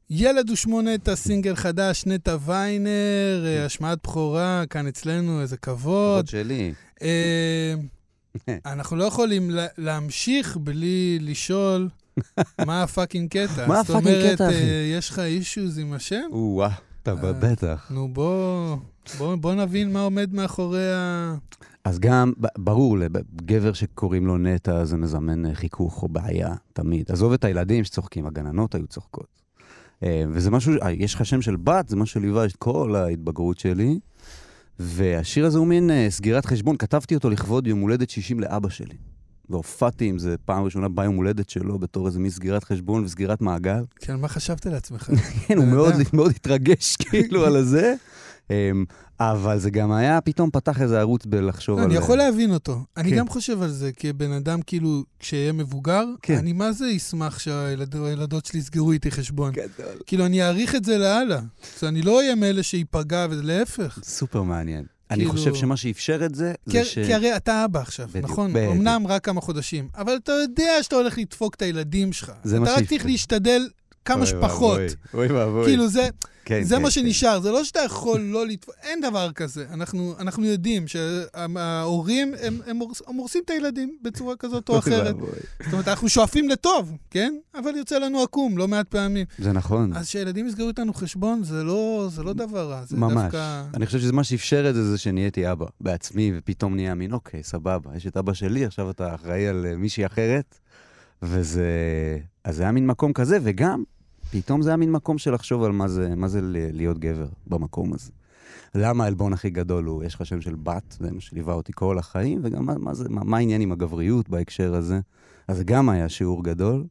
[0.09, 2.89] ילד ושמונת, הסינגל חדש, נטע ויינר,
[3.45, 6.13] אה, השמעת בכורה, כאן אצלנו, איזה כבוד.
[6.13, 6.73] כבוד שלי.
[7.01, 7.73] אה,
[8.65, 11.89] אנחנו לא יכולים לה- להמשיך בלי לשאול
[12.67, 13.67] מה ה fucking קטע.
[13.67, 14.55] מה זאת ה fucking אומרת, קטע, אחי?
[14.55, 16.21] אה, יש לך אישוז עם השם?
[16.31, 16.69] או-אה,
[17.13, 17.33] אתה אה.
[17.33, 17.91] בטח.
[17.91, 18.77] נו, בוא,
[19.17, 21.35] בוא, בוא נבין מה עומד מאחורי ה...
[21.83, 27.11] אז גם, ברור, לגבר שקוראים לו נטע זה מזמן אה, חיכוך או בעיה, תמיד.
[27.11, 29.41] עזוב את הילדים שצוחקים, הגננות היו צוחקות.
[30.03, 33.99] אה, וזה משהו, יש לך שם של בת, זה משהו שליווה את כל ההתבגרות שלי.
[34.79, 38.95] והשיר הזה הוא מין סגירת חשבון, כתבתי אותו לכבוד יום הולדת 60 לאבא שלי.
[39.49, 43.83] והופעתי עם זה פעם ראשונה ביום הולדת שלו בתור איזה מין סגירת חשבון וסגירת מעגל.
[43.99, 45.09] כן, מה חשבת לעצמך?
[45.47, 45.93] כן, הוא מאוד.
[46.13, 47.95] מאוד התרגש כאילו על הזה.
[48.49, 48.85] אמ,
[49.19, 51.89] אבל זה גם היה, פתאום פתח איזה ערוץ בלחשוב לא, על...
[51.89, 52.83] אני יכול להבין אותו.
[52.97, 53.15] אני כן.
[53.15, 56.37] גם חושב על זה כבן אדם, כאילו, כשיהיה מבוגר, כן.
[56.37, 59.51] אני מה זה אשמח שהילדות שלי יסגרו איתי חשבון.
[59.51, 59.97] גדול.
[60.05, 61.39] כאילו, אני אעריך את זה לאללה.
[61.77, 63.99] אז אני לא אהיה מאלה שייפגע, ולהפך.
[64.03, 64.85] סופר מעניין.
[65.11, 66.93] אני כאילו- חושב שמה שאפשר את זה, כי, זה ש...
[66.99, 68.53] כי הרי אתה אבא עכשיו, בדיוק, נכון?
[68.53, 68.71] בדיוק.
[68.71, 72.31] אמנם רק כמה חודשים, אבל אתה יודע שאתה הולך לדפוק את הילדים שלך.
[72.43, 72.87] זה מה אתה רק.
[72.89, 73.67] צריך להשתדל
[74.05, 74.79] כמה שפחות.
[75.13, 75.65] אוי ואבוי.
[75.65, 76.09] כאילו, זה,
[76.49, 76.91] כן, זה כן, מה כן.
[76.91, 79.65] שנשאר, זה לא שאתה יכול לא לתפוס, אין דבר כזה.
[79.73, 85.15] אנחנו, אנחנו יודעים שההורים, הם, הם הם הורסים את הילדים בצורה כזאת או אחרת.
[85.63, 87.33] זאת אומרת, אנחנו שואפים לטוב, כן?
[87.55, 89.25] אבל יוצא לנו עקום לא מעט פעמים.
[89.39, 89.93] זה נכון.
[89.93, 93.13] אז שילדים יסגרו איתנו חשבון, זה לא, זה לא דבר רע, זה ממש.
[93.13, 93.63] דווקא...
[93.73, 97.43] אני חושב שזה מה שאפשר את זה, זה שנהייתי אבא בעצמי, ופתאום נהיה מין, אוקיי,
[97.43, 100.59] סבבה, יש את אבא שלי, עכשיו אתה אחראי על אה, מישהי אחרת,
[101.23, 101.63] וזה...
[102.49, 103.83] אז זה היה מין מקום כזה, וגם,
[104.31, 107.93] פתאום זה היה מין מקום של לחשוב על מה זה, מה זה להיות גבר במקום
[107.93, 108.11] הזה.
[108.75, 111.97] למה העלבון הכי גדול הוא, יש לך שם של בת, זה מה שליווה אותי כל
[111.97, 114.99] החיים, וגם מה, מה, זה, מה, מה העניין עם הגבריות בהקשר הזה.
[115.47, 116.83] אז גם היה שיעור גדול,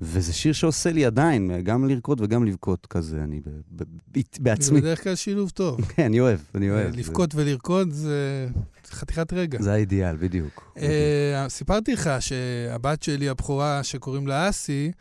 [0.00, 4.22] וזה שיר שעושה לי עדיין, גם לרקוד וגם לבכות כזה, אני ב, ב, ב, זה
[4.40, 4.80] בעצמי.
[4.80, 5.80] בדרך כלל שילוב טוב.
[5.94, 6.96] כן, אני אוהב, אני אוהב.
[6.96, 8.48] לבכות ולרקוד זה
[8.86, 9.62] זה חתיכת רגע.
[9.62, 10.74] זה האידיאל, בדיוק.
[10.78, 14.92] אה, סיפרתי לך שהבת שלי, הבכורה, שקוראים לה אסי,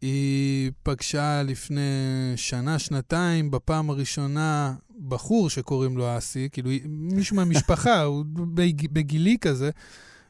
[0.00, 1.80] היא פגשה לפני
[2.36, 4.74] שנה, שנתיים, בפעם הראשונה,
[5.08, 9.70] בחור שקוראים לו אסי, כאילו מישהו מהמשפחה, הוא בג- בגילי כזה,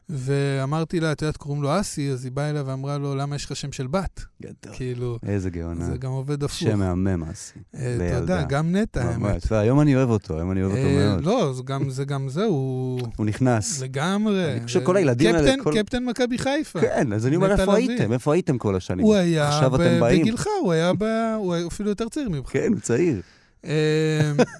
[0.09, 3.45] ואמרתי לה, את יודעת, קוראים לו אסי, אז היא באה אליו ואמרה לו, למה יש
[3.45, 4.25] לך שם של בת?
[4.41, 4.73] גדול.
[4.75, 5.85] כאילו, איזה גאונה.
[5.85, 6.57] זה גם עובד הפוך.
[6.57, 7.59] שם מהמם, אסי.
[7.75, 8.19] אה, לילדה.
[8.19, 9.17] תודה, גם נטע, האמת.
[9.17, 9.43] ממש.
[9.51, 11.25] והיום אני אוהב אותו, היום אני אוהב אותו אה, מאוד.
[11.25, 13.81] לא, זה גם זה, גם זה, הוא הוא נכנס.
[13.81, 14.53] לגמרי.
[14.53, 16.81] אני חושב כל הילדים האלה, קפטן- מכבי חיפה.
[16.81, 17.75] כן, אז אני אומר, איפה.
[17.75, 18.13] הייתם?
[18.13, 19.05] איפה הייתם כל השנים?
[19.05, 19.61] הוא היה.
[20.01, 21.03] בגילך, הוא היה ב...
[21.37, 22.49] הוא אפילו יותר צעיר ממך.
[22.49, 23.21] כן, הוא צעיר.
[23.65, 23.71] אה,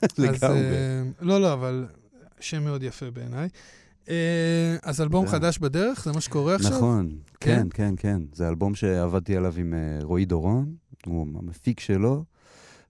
[0.01, 0.57] אז, לגמרי.
[0.59, 1.85] אה, לא, לא, אבל
[2.39, 3.49] שם מאוד יפה בעיניי.
[4.09, 5.27] אה, אז אלבום.
[5.27, 6.71] חדש בדרך, זה מה שקורה עכשיו?
[6.71, 7.55] נכון, כן?
[7.59, 8.21] כן, כן, כן.
[8.33, 12.23] זה אלבום שעבדתי עליו עם אה, רועי דורון, הוא המפיק שלו,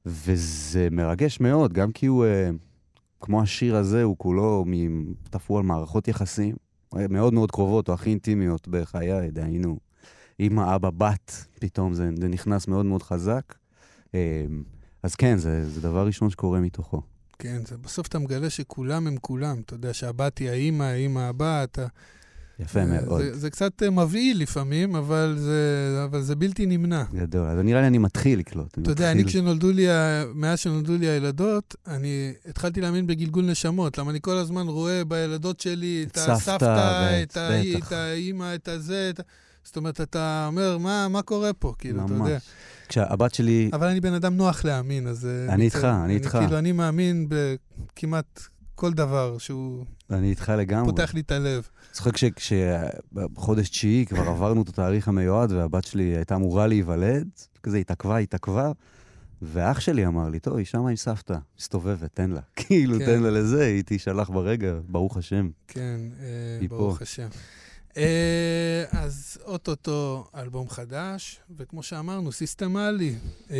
[0.05, 2.49] וזה מרגש מאוד, גם כי הוא, אה,
[3.21, 4.65] כמו השיר הזה, הוא כולו
[5.29, 6.55] תפור על מערכות יחסים
[7.09, 9.79] מאוד מאוד קרובות, או הכי אינטימיות בחיי, דהיינו,
[10.39, 13.55] אמא, אבא, בת, פתאום זה, זה נכנס מאוד מאוד חזק.
[15.03, 17.01] אז כן, זה, זה דבר ראשון שקורה מתוכו.
[17.39, 19.61] כן, זה, בסוף אתה מגלה שכולם הם כולם.
[19.65, 21.79] אתה יודע שהבת היא האימא, האימא הבת.
[21.79, 21.87] ה-
[22.59, 23.21] יפה מאוד.
[23.21, 25.61] זה, זה קצת אה, מבהיל לפעמים, אבל זה,
[26.05, 27.03] אבל זה בלתי נמנע.
[27.13, 27.47] גדול.
[27.47, 28.77] אז נראה לי אני מתחיל לקלוט.
[28.81, 29.87] אתה יודע, אני כשנולדו לי,
[30.35, 35.59] מאז שנולדו לי הילדות, אני התחלתי להאמין בגלגול נשמות, למה אני כל הזמן רואה בילדות
[35.59, 37.77] שלי את את סבתא הסבתא, את ה-.
[37.77, 39.23] את האימא, את הזה, את ה...
[39.63, 41.73] זאת אומרת, אתה אומר, מה, מה קורה פה?
[41.77, 42.23] כאילו, אתה יודע.
[42.23, 42.43] ממש.
[42.87, 45.25] כשהבת שלי, אבל אני בן אדם נוח להאמין, אז...
[45.25, 45.65] אה, אני.
[45.65, 46.37] איתך, אני איתך.
[46.41, 48.41] כאילו, אני מאמין בכמעט
[48.75, 50.91] כל דבר שהוא אני איתך לגמרי.
[50.91, 51.67] פותח לי את הלב.
[51.93, 57.27] זוכר כשבחודש תשיעי כבר עברנו את התאריך המיועד והבת שלי הייתה אמורה להיוולד,
[57.63, 58.71] כזה התעכבה, התעכבה,
[59.41, 62.41] ואח שלי אמר לי, טוב, היא שמה עם סבתא, מסתובבת, תן לה.
[62.55, 63.05] כאילו, כן.
[63.05, 65.49] תן לה לזה, היא תישלח ברגע, ברוך השם.
[65.67, 66.77] כן, אה, היא פה.
[66.77, 67.27] ברוך השם.
[67.99, 73.15] אה, אז אוטוטו אלבום חדש, וכמו שאמרנו, סיסטמלי.
[73.51, 73.57] אה,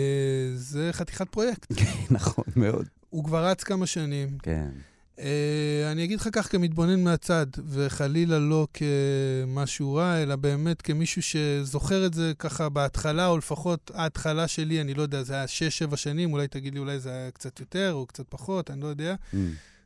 [0.56, 1.74] זה חתיכת פרויקט.
[2.12, 2.88] נכון, מאוד.
[3.10, 4.38] הוא כבר רץ כמה שנים.
[4.44, 4.70] כן.
[5.20, 12.06] אה, אני אגיד לך כך כמתבונן מהצד, וחלילה לא כמשהו רע, אלא באמת כמישהו שזוכר
[12.06, 15.46] את זה ככה בהתחלה, או לפחות ההתחלה שלי, אני לא יודע, זה היה
[15.92, 18.88] 6-7 שנים, אולי תגיד לי, אולי זה היה קצת יותר או קצת פחות, אני לא
[18.88, 19.16] יודע.
[19.34, 19.38] Mm.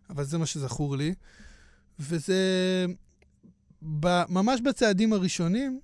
[0.10, 1.14] אבל זה מה שזכור לי.
[2.00, 2.36] וזה,
[4.30, 5.80] ממש בצעדים הראשונים,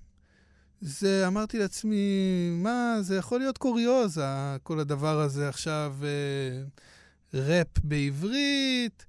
[0.80, 2.04] זה, אמרתי לעצמי,
[2.52, 4.20] מה, זה יכול להיות קוריוז,
[4.62, 6.62] כל הדבר הזה עכשיו, אה,
[7.40, 9.06] ראפ בעברית,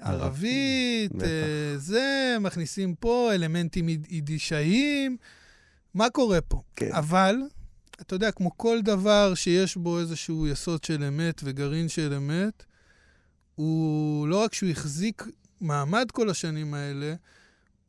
[0.00, 1.22] ערבית.
[1.22, 5.16] אה, זה, מכניסים פה אלמנטים יידישאיים,
[5.94, 6.62] מה קורה פה?
[6.76, 6.92] כן.
[6.92, 7.36] אבל,
[8.00, 12.64] אתה יודע, כמו כל דבר שיש בו איזשהו יסוד של אמת וגרעין של אמת,
[13.54, 15.24] הוא לא רק שהוא החזיק
[15.60, 17.14] מעמד כל השנים האלה,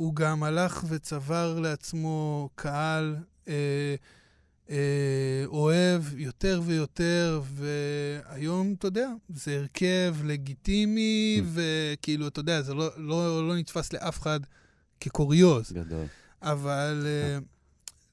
[0.02, 3.16] הוא גם הלך וצבר לעצמו קהל
[3.48, 3.96] אה,
[4.70, 12.90] אה, אוהב יותר ויותר, והיום, אתה יודע, זה הרכב לגיטימי, וכאילו, אתה יודע, זה לא,
[12.98, 14.40] לא, לא נתפס לאף אחד
[15.00, 15.72] כקוריוז.
[15.72, 16.06] גדול.
[16.42, 17.40] אבל אה,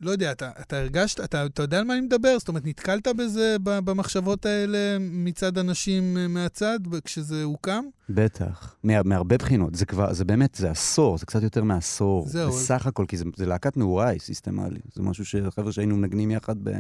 [0.01, 2.39] לא יודע, אתה, אתה הרגשת, אתה, אתה יודע על מה אני מדבר?
[2.39, 7.85] זאת אומרת, נתקלת בזה, במחשבות האלה מצד אנשים אה, מהצד, כשזה הוקם?
[8.09, 8.77] בטח.
[8.85, 9.75] מה, מהרבה בחינות.
[9.75, 12.27] זה כבר, זה באמת, זה עשור, זה קצת יותר מעשור.
[12.29, 12.51] זהו.
[12.51, 14.81] בסך הכל, כי זה, זה להקת נעוריי, סיסטמלי.
[14.95, 16.71] זה משהו שחבר'ה שהיינו מנגנים יחד ב,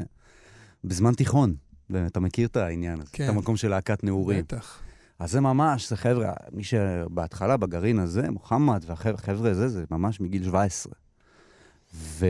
[0.85, 1.55] בזמן תיכון.
[2.07, 3.25] אתה מכיר את העניין הזה, כן.
[3.25, 4.45] את המקום של להקת נעורים.
[4.45, 4.81] בטח.
[5.19, 10.45] אז זה ממש, זה חבר'ה, מי שבהתחלה בגרעין הזה, מוחמד והחבר'ה הזה, זה ממש מגיל
[10.45, 10.93] 17.
[11.95, 12.27] ו...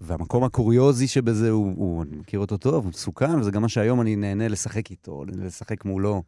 [0.00, 4.00] והמקום הקוריוזי שבזה הוא, הוא, אני מכיר אותו טוב, הוא מסוכן, וזה גם מה שהיום
[4.00, 6.22] אני נהנה לשחק איתו, לשחק מולו.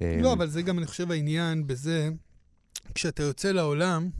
[0.00, 2.10] לא, אבל זה גם, אני חושב, העניין בזה,
[2.94, 4.10] כשאתה יוצא לעולם,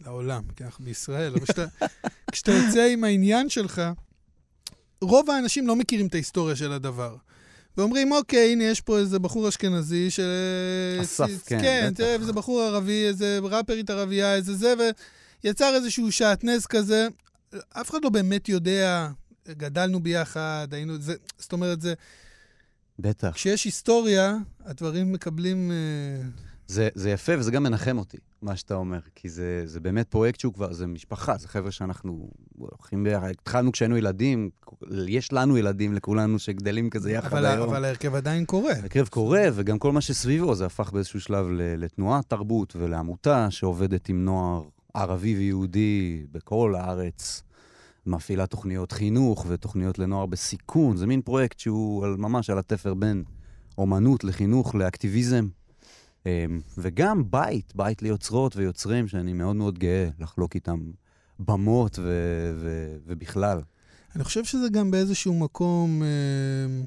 [0.00, 1.64] לעולם, כי אנחנו בישראל, אבל כשאתה,
[2.32, 3.82] כשאתה יוצא עם העניין שלך,
[5.00, 7.16] רוב האנשים לא מכירים את ההיסטוריה של הדבר.
[7.76, 10.20] ואומרים, אוקיי, הנה, יש פה איזה בחור אשכנזי ש...
[11.02, 11.96] אסף, כן, כן, בטח.
[11.96, 14.74] תראה, איזה בחור ערבי, איזה ראפרית ערבייה, איזה זה,
[15.44, 17.08] ויצר איזשהו שעטנז כזה.
[17.80, 19.08] אף אחד לא באמת יודע,
[19.48, 20.98] גדלנו ביחד, היינו...
[20.98, 21.94] זה, זאת אומרת, זה...
[22.98, 23.30] בטח.
[23.34, 25.70] כשיש היסטוריה, הדברים מקבלים...
[25.70, 26.28] אה,
[26.66, 30.40] זה, זה יפה וזה גם מנחם אותי, מה שאתה אומר, כי זה, זה באמת פרויקט
[30.40, 33.28] שהוא כבר, זה משפחה, זה חבר'ה שאנחנו הולכים ביחד.
[33.28, 34.50] התחלנו כשהיינו ילדים,
[35.06, 37.68] יש לנו ילדים, לכולנו, שגדלים כזה יחד אבל, היום.
[37.68, 38.72] אבל ההרכב עדיין קורה.
[38.72, 44.24] הקרב קורה, וגם כל מה שסביבו, זה הפך באיזשהו שלב לתנועת תרבות ולעמותה שעובדת עם
[44.24, 44.62] נוער
[44.94, 47.42] ערבי ויהודי בכל הארץ.
[48.06, 50.96] מפעילה תוכניות חינוך ותוכניות לנוער בסיכון.
[50.96, 53.24] זה מין פרויקט שהוא על, ממש על התפר בין
[53.78, 55.48] אומנות לחינוך לאקטיביזם.
[56.26, 60.90] אמ, וגם בית, בית ליוצרות ויוצרים שאני מאוד מאוד גאה לחלוק איתם
[61.38, 63.60] במות ו- ו- ובכלל.
[64.16, 66.84] אני חושב שזה גם באיזשהו מקום, אה,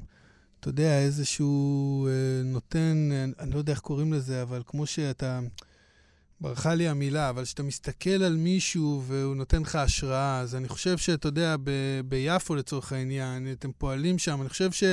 [0.60, 2.12] אתה יודע, איזשהו אה,
[2.44, 5.40] נותן, אה, אני לא יודע איך קוראים לזה, אבל כמו שאתה,
[6.42, 10.98] ברחה לי המילה, אבל כשאתה מסתכל על מישהו והוא נותן לך השראה, אז אני חושב
[10.98, 14.84] שאתה יודע, ב- ביפו לצורך העניין, אתם פועלים שם, אני חושב ש...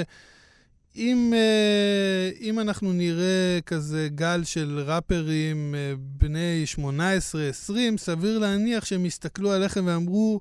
[0.95, 6.79] אם, אה, אם אנחנו נראה כזה גל של ראפרים אה, בני 18-20,
[7.97, 10.39] סביר להניח שהם יסתכלו עליכם ואמרו,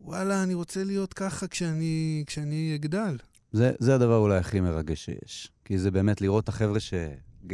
[0.00, 3.16] וואלה, אני רוצה להיות ככה כשאני, כשאני אגדל.
[3.52, 5.48] זה, זה הדבר אולי הכי מרגש שיש.
[5.64, 6.80] כי זה באמת לראות את החבר'ה.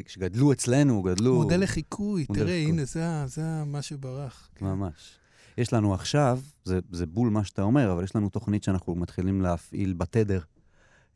[0.07, 1.35] שגדלו אצלנו, גדלו...
[1.35, 2.73] מודל לחיקוי, מודל תראה, לחיקוי.
[2.73, 4.49] הנה, זה, זה מה שברח.
[4.55, 4.67] כן.
[4.67, 5.19] ממש.
[5.59, 9.43] יש לנו עכשיו, זה, זה בול מה שאתה אומר, אבל יש לנו תוכנית שאנחנו מתחילים
[9.43, 10.41] להפעיל בתדר,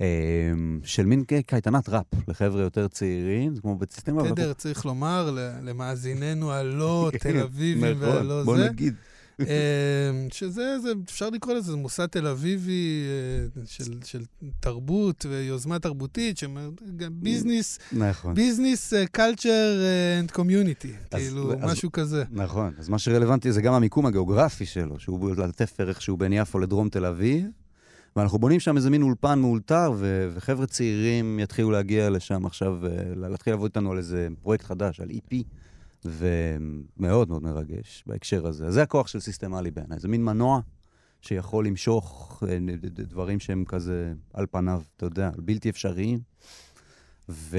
[0.01, 0.07] אה,
[0.85, 3.79] של מין קייטנת ראפ לחבר'ה יותר צעירים, זה כמו.
[4.07, 5.31] אבל תדר, צריך לומר
[5.63, 8.95] למאזיננו הלא תל אביבים נכון, והלא בוא זה, נגיד.
[9.41, 9.47] אה,
[10.33, 13.03] שזה, זה, אפשר לקרוא לזה, זה מוסד תל אביבי
[13.57, 14.23] אה, של, של
[14.61, 18.35] תרבות ויוזמה תרבותית, שגם business, נכון.
[18.35, 19.81] business, culture
[20.21, 22.25] and community, כאילו, אז- משהו כזה.
[22.31, 26.59] נכון, אז מה שרלוונטי זה גם המיקום הגיאוגרפי שלו, שהוא על התפר איכשהו בין יפו
[26.59, 27.47] לדרום תל אביב,
[28.17, 32.91] ואנחנו בונים שם איזה מין אולפן מאולתר, ו- וחבר'ה צעירים יתחילו להגיע לשם עכשיו, אה,
[33.17, 35.35] להתחיל לעבוד איתנו על איזה פרויקט חדש, על EP,
[36.05, 38.67] ומאוד מאוד מרגש בהקשר הזה.
[38.67, 40.61] אז זה הכוח של סיסטמלי בעיניי, זה מין מנוע
[41.21, 42.59] שיכול למשוך אה,
[42.91, 46.19] דברים שהם כזה על פניו, אתה יודע, בלתי אפשריים.
[47.31, 47.59] ו...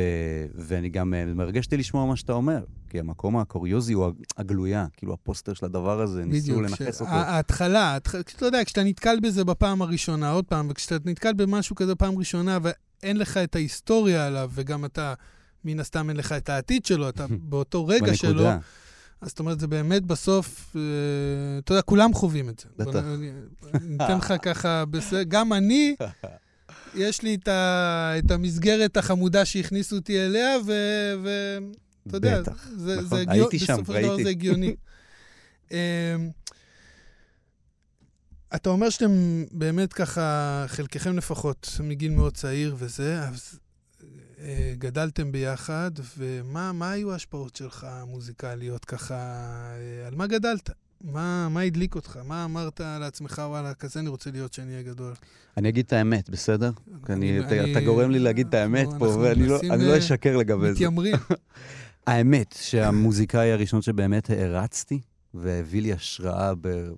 [0.56, 4.06] ואני גם אה, מרגש אותי לשמוע מה שאתה אומר, כי המקום הקוריוזי הוא
[4.38, 6.62] הגלויה, כאילו הפוסטר של הדבר הזה, ניסו בדיוק.
[6.62, 7.12] לנכס ש- אותו.
[7.12, 11.96] ההתחלה, ההתח- אתה יודע, כשאתה נתקל בזה בפעם הראשונה, עוד פעם, וכשאתה נתקל במשהו כזה
[11.96, 15.14] פעם ראשונה, ואין לך את ההיסטוריה עליו, וגם אתה,
[15.66, 18.58] מן הסתם אין לך את העתיד שלו, אתה באותו רגע שלו, בנקודה.
[19.22, 20.82] אז זאת אומרת, זה באמת בסוף, אה,
[21.60, 22.66] אתה יודע, כולם חווים את זה.
[22.78, 22.92] בטח.
[22.92, 23.32] בוא נ- אני
[23.74, 24.84] אני אתן לך ככה,
[25.28, 25.96] גם אני,
[26.96, 33.08] יש לי את, ה, את המסגרת החמודה שהכניסו אותי אליה, ואתה יודע, בטח, זה, נכון.
[33.10, 34.24] זה הגיוני, בסופו של דבר.
[34.24, 34.76] זה הגיוני.
[35.72, 35.78] אמ,
[38.56, 43.60] אתה אומר שאתם באמת ככה, חלקכם לפחות, מגיל מאוד צעיר וזה, אז
[44.78, 49.16] גדלתם ביחד, ומה מה היו ההשפעות שלך המוזיקליות ככה?
[49.16, 50.70] אה, על מה גדלת?
[51.02, 52.20] מה, מה הדליק אותך?
[52.26, 55.14] מה אמרת לעצמך, וואלה, כזה אני רוצה להיות כשאני אהיה גדול?
[55.58, 56.72] אני אגיד את האמת, בסדר?
[57.10, 59.98] אני- אתה- אני- אתה גורם לי להגיד את האמת פה, ואני לא- אני לא אה,
[59.98, 60.72] אשקר לגבי זה.
[60.74, 61.16] מתיימרים.
[62.08, 65.00] האמת שהמוזיקאי הראשון שבאמת הערצתי
[65.34, 66.54] והביא לי השראה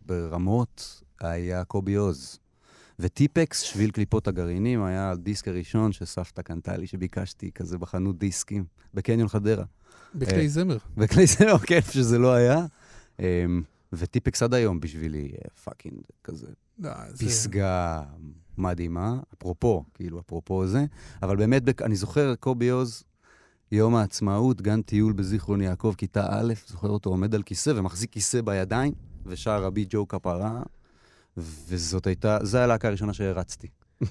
[0.05, 2.39] ברמות היה קובי עוז.
[3.01, 9.27] וטיפקס, שביל קליפות הגרעינים, היה הדיסק הראשון שסבתא קנתה לי, שביקשתי כזה בחנות דיסקים, בקניון
[9.27, 9.63] חדרה.
[10.15, 10.77] בכלי אה, זמר.
[11.39, 12.65] זה לא כיף שזה לא היה.
[13.19, 13.61] אמ,
[13.93, 16.47] וטיפקס עד היום בשבילי אה, fucking כזה
[16.79, 18.03] לא, פסגה
[18.57, 20.85] מדהימה, אפרופו, כאילו, אפרופו זה,
[21.23, 23.03] אבל באמת, אני זוכר, קובי עוז,
[23.71, 28.41] יום העצמאות, גן טיול בזיכרון יעקב, כיתה א', זוכר אותו עומד על כיסא ומחזיק כיסא
[28.41, 28.93] בידיים,
[29.25, 30.63] ושר רבי ג'ו כפרה,
[31.37, 33.67] וזאת הייתה, זו הלהקה הראשונה שהרצתי.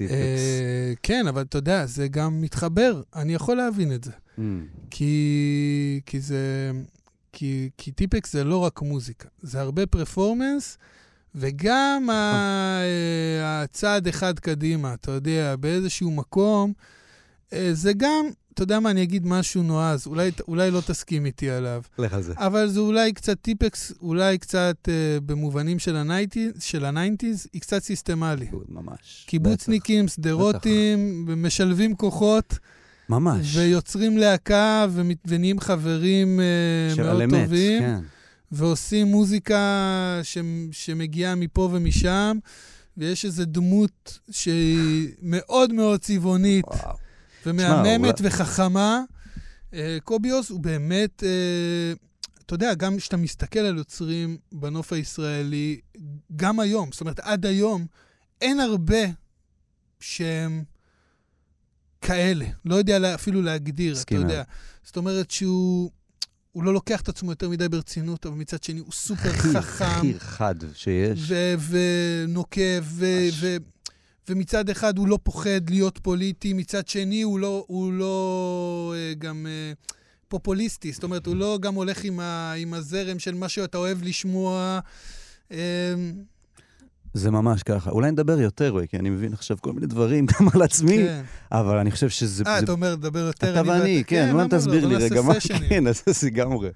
[0.00, 4.10] אה, כן, אבל אתה יודע, זה גם מתחבר, אני יכול להבין את זה.
[4.38, 4.40] Mm,
[4.90, 6.70] כי, זה...
[7.32, 10.78] כי, כי טיפקס זה לא רק מוזיקה, זה הרבה פרפורמנס,
[11.34, 12.12] וגם ה,
[12.82, 16.72] אה, הצעד אחד קדימה, אתה יודע, באיזשהו מקום,
[17.72, 21.82] זה גם, אתה יודע מה, אני אגיד משהו נועז, אולי, אולי לא תסכים איתי עליו,
[21.98, 22.32] לך על זה.
[22.36, 27.46] אבל זה אולי קצת טיפקס, אולי קצת אה, במובנים של ה nineties, של ה nineties,
[27.52, 28.46] היא קצת סיסטם עאלי.
[28.68, 29.24] ממש.
[29.26, 32.58] קיבוצניקים, שדרותים, משלבים כוחות.
[33.08, 33.56] ממש.
[33.56, 34.86] ויוצרים להקה
[35.24, 38.00] ונהיים חברים אה, של מאוד אמת, טובים, כן.
[38.52, 40.38] ועושים מוזיקה ש,
[40.72, 42.38] שמגיעה מפה ומשם,
[42.96, 47.09] ויש איזו דמות שהיא מאוד מאוד צבעונית וואו.
[47.46, 49.02] ומהממת אולי- וחכמה.
[49.74, 51.92] אה, קובי אוז הוא באמת, אה,
[52.46, 55.80] אתה יודע, גם כשאתה מסתכל על יוצרים בנוף הישראלי,
[56.36, 57.86] גם היום, זאת אומרת, עד היום,
[58.40, 59.02] אין הרבה
[60.00, 60.64] שהם
[62.00, 62.46] כאלה.
[62.64, 64.42] לא יודע אפילו להגדיר, אתה מסכים יודע.
[64.84, 65.90] זאת אומרת שהוא...
[66.52, 69.84] הוא לא לוקח את עצמו יותר מדי ברצינות, אבל מצד שני הוא סופר הכי, חכם.
[69.84, 71.32] הכי חד שיש.
[71.68, 72.82] ונוקב.
[72.84, 73.56] ו-
[74.30, 78.24] ומצד אחד הוא לא פוחד להיות פוליטי, מצד שני הוא לא, הוא לא
[78.96, 79.72] אה, גם אה,
[80.28, 80.92] פופוליסטי.
[80.92, 84.80] זאת אומרת, הוא לא גם הולך עם, ה- עם הזרם של מה שאתה אוהב לשמוע.
[85.52, 85.58] אה,
[87.14, 87.90] זה ממש ככה.
[87.90, 91.22] אולי נדבר יותר, כי אני מבין עכשיו כל מיני דברים גם על עצמי, כן.
[91.52, 92.44] אבל אני חושב שזה...
[92.46, 93.60] אה, זה- אתה אומר, דבר יותר.
[93.60, 94.98] אתה ואני, כן, למה אולי תסביר לא?
[94.98, 95.60] לי רגע נעשה מה.
[95.68, 96.68] כן, אז זה לגמרי.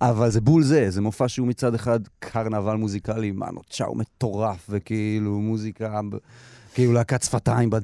[0.00, 5.40] אבל זה בול זה, זה מופע שהוא מצד אחד קרנבל מוזיקלי, מנו צ'או מטורף, וכאילו
[5.40, 6.00] מוזיקה,
[6.78, 7.80] כאילו להקת שפתיים ב-DNA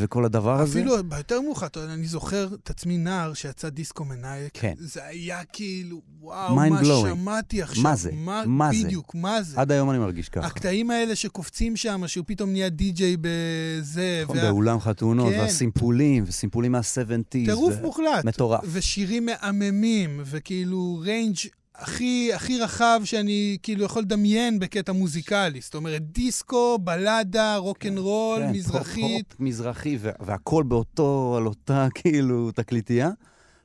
[0.00, 0.78] וכל הדבר הזה.
[0.80, 4.50] אפילו ביותר מאוחר, אני זוכר את עצמי נער שיצא דיסקו מנייק.
[4.54, 4.74] כן.
[4.78, 6.84] זה היה כאילו, וואו, מה blowing.
[7.08, 7.82] שמעתי עכשיו.
[7.82, 8.10] מה זה?
[8.46, 8.84] מה זה?
[8.84, 9.60] בדיוק, מה זה?
[9.60, 10.46] עד היום אני מרגיש ככה.
[10.46, 15.38] הקטעים האלה שקופצים שם, שהוא פתאום נהיה די-ג'יי בזה, נכון, וה- באולם חתונות, כן.
[15.40, 17.22] והסימפולים, וסימפולים מה-70's.
[17.28, 18.24] טירוף ו- מוחלט.
[18.24, 18.60] מטורף.
[18.66, 21.36] ושירים מהממים, וכאילו range
[21.82, 25.60] הכי, הכי רחב שאני כאילו יכול לדמיין בקטע מוזיקלי.
[25.60, 29.28] זאת אומרת, דיסקו, בלדה, רוקנרול, כן, מזרחית.
[29.32, 33.10] פופ מזרחי, וה- והכל באותו, על אותה כאילו תקליטייה.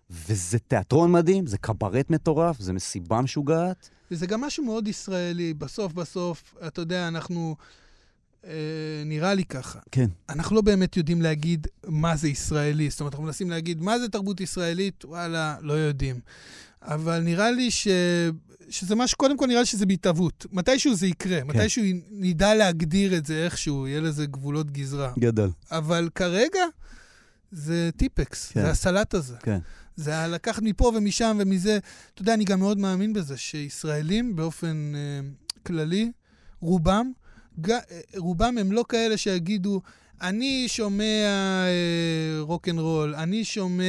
[0.10, 3.90] וזה תיאטרון מדהים, זה קברט מטורף, זה מסיבה משוגעת.
[4.12, 5.54] וזה גם משהו מאוד ישראלי.
[5.54, 7.56] בסוף, בסוף, אתה יודע, אנחנו...
[8.46, 8.52] אה,
[9.06, 9.80] נראה לי ככה.
[9.92, 10.08] כן.
[10.30, 12.90] אנחנו לא באמת יודעים להגיד מה זה ישראלי.
[12.90, 16.20] זאת אומרת, אנחנו מנסים להגיד מה זה תרבות ישראלית, וואלה, לא יודעים.
[16.82, 17.88] אבל נראה לי ש...
[18.70, 20.46] שזה משהו, קודם כל נראה לי שזה בהתהוות.
[20.52, 21.48] מתישהו זה יקרה, כן.
[21.48, 25.14] מתישהו נדע להגדיר את זה איכשהו, יהיה לזה גבולות גזרה.
[25.20, 25.52] גדול.
[25.72, 26.60] אבל כרגע
[27.52, 28.62] זה טיפקס, כן.
[28.62, 29.36] זה הסלט הזה.
[29.44, 29.60] כן.
[29.96, 31.80] זה ה- לקחת מפה ומשם ומזה.
[32.14, 35.30] אתה יודע, אני גם מאוד מאמין בזה שישראלים באופן אה,
[35.64, 36.12] כללי,
[36.62, 37.12] רובם,
[37.62, 37.80] ג, אה,
[38.18, 39.82] רובם הם לא כאלה שיגידו,
[40.22, 41.04] אני שומע
[41.68, 41.68] אה,
[42.42, 43.84] רוקנרול, אני שומע...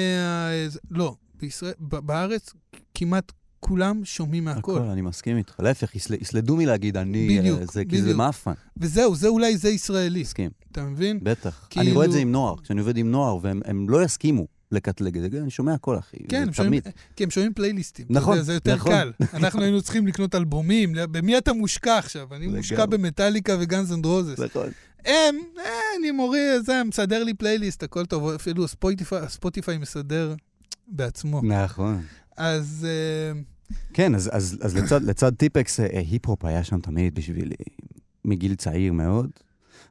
[0.51, 2.53] אה, זה-" לא, בישראל, בארץ
[2.95, 4.77] כמעט כולם שומעים מהכל.
[4.79, 5.55] הכל, אני מסכים איתך.
[5.61, 8.17] להפך, יסל- יסלדו מלהגיד אני, בדיוק, אה, זה, כי זה בדיוק.
[8.19, 8.53] מאפן.
[8.77, 11.19] וזהו, זה אולי זה ישראלי, מסכים, אתה מבין?
[11.23, 11.67] בטח.
[11.71, 14.47] כאילו- אני רואה את זה עם נוער, כשאני עובד עם נוער, והם הם לא יסכימו
[14.73, 16.17] לקטלג את זה, אני שומע הכל, אחי.
[16.29, 16.83] כן, הם שומעים.
[17.17, 18.07] כי הם שומעים פלייליסטים.
[18.11, 18.93] נכון, יודע, זה יותר נכון.
[18.93, 19.13] קל.
[19.35, 20.93] אנחנו היינו צריכים לקנות אלבומים.
[21.11, 22.35] במי אתה מושקע עכשיו?
[22.35, 22.47] אני.
[22.47, 24.39] מושקע במטאליקה ו-Guns N' Roses.
[24.41, 24.69] נכון.
[25.05, 25.63] הם, אה,
[25.99, 28.29] אני מוריד, זה, מסדר לי פלייליסט, הכל טוב.
[28.31, 28.69] אפילו
[29.29, 30.35] ספוטיפיי מסדר
[30.89, 31.41] בעצמו.
[31.43, 32.03] נכון.
[32.37, 33.41] אז אה,
[33.93, 37.55] כן, אז, אז, אז לצד, לצד טיפקס, אה, היפ-הופ היה שם תמיד בשבילי,
[38.25, 39.31] מגיל צעיר מאוד.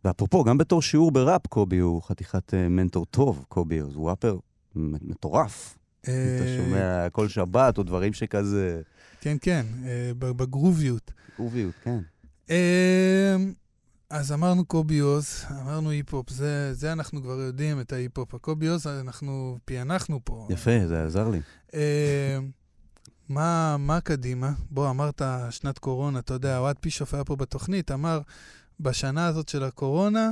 [0.06, 4.38] ואפרופו, גם בתור שיעור בראפ, קובי הוא חתיכת אה, מנטור טוב, קובי הוא ראפר
[4.76, 5.78] מטורף.
[6.02, 8.82] אתה אה, שומע כל שבת או דברים שכזה...
[9.22, 11.12] כן, כן, אה, בגרוביות.
[11.38, 12.00] גרוביות, כן.
[14.10, 18.34] אז אמרנו קובי עוז, אמרנו היפ-הופ, זה, זה אנחנו כבר יודעים, את ההיפ-הופ.
[18.34, 20.48] הקובי עוז, אנחנו פענחנו פה.
[20.50, 21.40] יפה, זה עזר לי.
[21.74, 22.40] אה,
[23.30, 24.52] מה, מה קדימה?
[24.70, 28.22] בוא, אמרת שנת קורונה, אתה יודע, אוהד פישוף היה פה בתוכנית, אמר,
[28.80, 30.32] בשנה הזאת של הקורונה,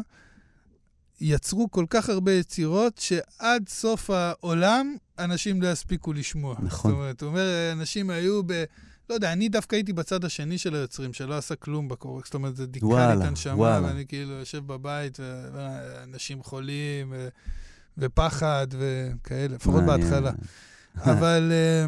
[1.22, 6.56] יצרו כל כך הרבה יצירות, שעד סוף העולם אנשים לא יספיקו לשמוע.
[6.60, 6.92] נכון.
[6.92, 8.64] זאת אומרת, הוא אומר, אנשים היו ב...
[9.10, 12.22] לא יודע, אני דווקא הייתי בצד השני של היוצרים, שלא עשה כלום בקורונה.
[12.26, 13.56] זאת אומרת, זה דיכא לי את הנשמה.
[13.84, 15.18] ואני כאילו יושב בבית,
[15.54, 17.28] ואנשים חולים, ו-
[17.98, 19.84] ופחד וכאלה, לפחות.
[19.84, 20.32] בהתחלה.
[21.12, 21.86] אבל אה,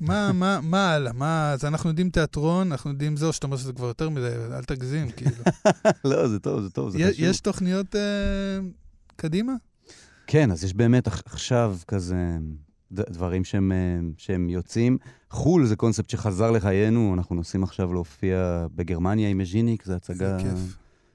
[0.00, 1.12] מה, מה, מה הלאה?
[1.12, 4.64] מה, אז אנחנו יודעים תיאטרון, אנחנו יודעים זהו, שאתה אומר שזה כבר יותר מדי, אל
[4.64, 5.36] תגזים, כאילו.
[6.04, 7.24] לא, זה טוב, זה טוב, זה יש- חשוב.
[7.24, 8.00] יש תוכניות אה,
[9.16, 9.52] קדימה?
[10.26, 12.16] כן, אז יש באמת עכ- עכשיו כזה
[12.92, 14.98] דברים שהם, אה, שהם יוצאים.
[15.30, 20.38] חו"ל זה קונספט שחזר לחיינו, אנחנו נוסעים עכשיו להופיע בגרמניה עם מז'יניק, זו הצגה.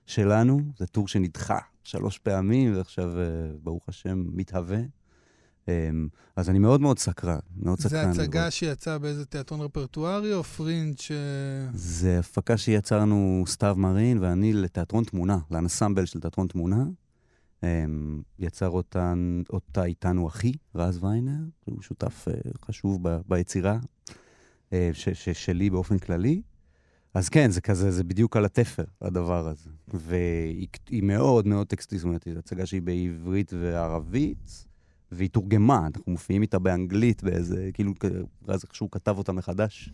[0.05, 3.23] שלנו, זה טור שנדחה שלוש פעמים, ועכשיו, אה,
[3.63, 4.79] ברוך השם, מתהווה.
[5.69, 5.89] אה,
[6.35, 8.09] אז אני מאוד מאוד סקרן, מאוד זה סקרן.
[8.09, 8.53] הצגה לראות.
[8.53, 11.11] שיצאה באיזה תיאטרון רפרטוארי או פרינג' ש...
[11.73, 16.83] זה הפקה שיצרנו סתיו מרין ואני לתיאטרון תמונה, לאנסמבל של תיאטרון תמונה.
[17.63, 22.33] אמ, יצר אותן, אותה איתנו אחי, רז ויינר, שהוא שותף אה,
[22.65, 23.77] חשוב ב, ביצירה
[24.73, 26.41] אה, ש, ש, שלי באופן כללי.
[27.13, 29.69] אז כן, זה כזה, זה בדיוק על התפר, הדבר הזה.
[29.87, 34.65] והיא היא מאוד מאוד טקסטית, זאת אומרת, זו הצגה שהיא בעברית וערבית,
[35.11, 37.93] והיא תורגמה, אנחנו מופיעים איתה באנגלית באיזה, כאילו,
[38.47, 39.93] רז איכשהו כתב אותה מחדש.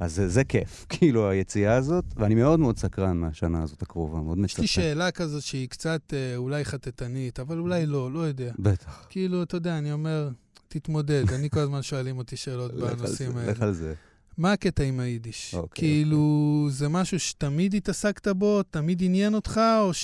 [0.00, 4.38] אז זה, זה כיף, כאילו, היציאה הזאת, ואני מאוד מאוד סקרן מהשנה הזאת הקרובה, מאוד
[4.38, 4.58] מצטט.
[4.58, 8.52] יש לי שאלה כזאת שהיא קצת אה, אולי חטטנית, אבל אולי לא, לא יודע.
[8.58, 9.06] בטח.
[9.10, 10.28] כאילו, אתה יודע, אני אומר,
[10.68, 11.32] תתמודד.
[11.32, 13.52] אני כל הזמן שואלים אותי שאלות בנושאים האלה.
[13.52, 13.94] לך על זה.
[14.38, 15.54] מה הקטע עם היידיש?
[15.54, 19.94] אוקיי, כאילו, זה משהו שתמיד התעסקת בו, תמיד עניין אותך, או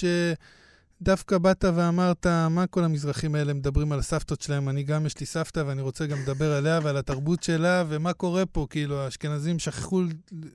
[1.04, 4.68] שדווקא באת ואמרת, מה כל המזרחים האלה מדברים על הסבתות שלהם?
[4.68, 8.46] אני גם, יש לי סבתא ואני רוצה גם לדבר עליה ועל התרבות שלה, ומה קורה
[8.46, 8.66] פה?
[8.70, 10.02] כאילו, האשכנזים שכחו,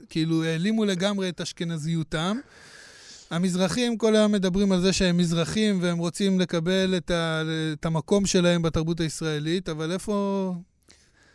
[0.10, 2.38] כאילו, העלימו לגמרי את אשכנזיותם.
[3.32, 7.42] המזרחים כל היום מדברים על זה שהם מזרחים והם רוצים לקבל את, ה,
[7.74, 10.54] את המקום שלהם בתרבות הישראלית, אבל איפה...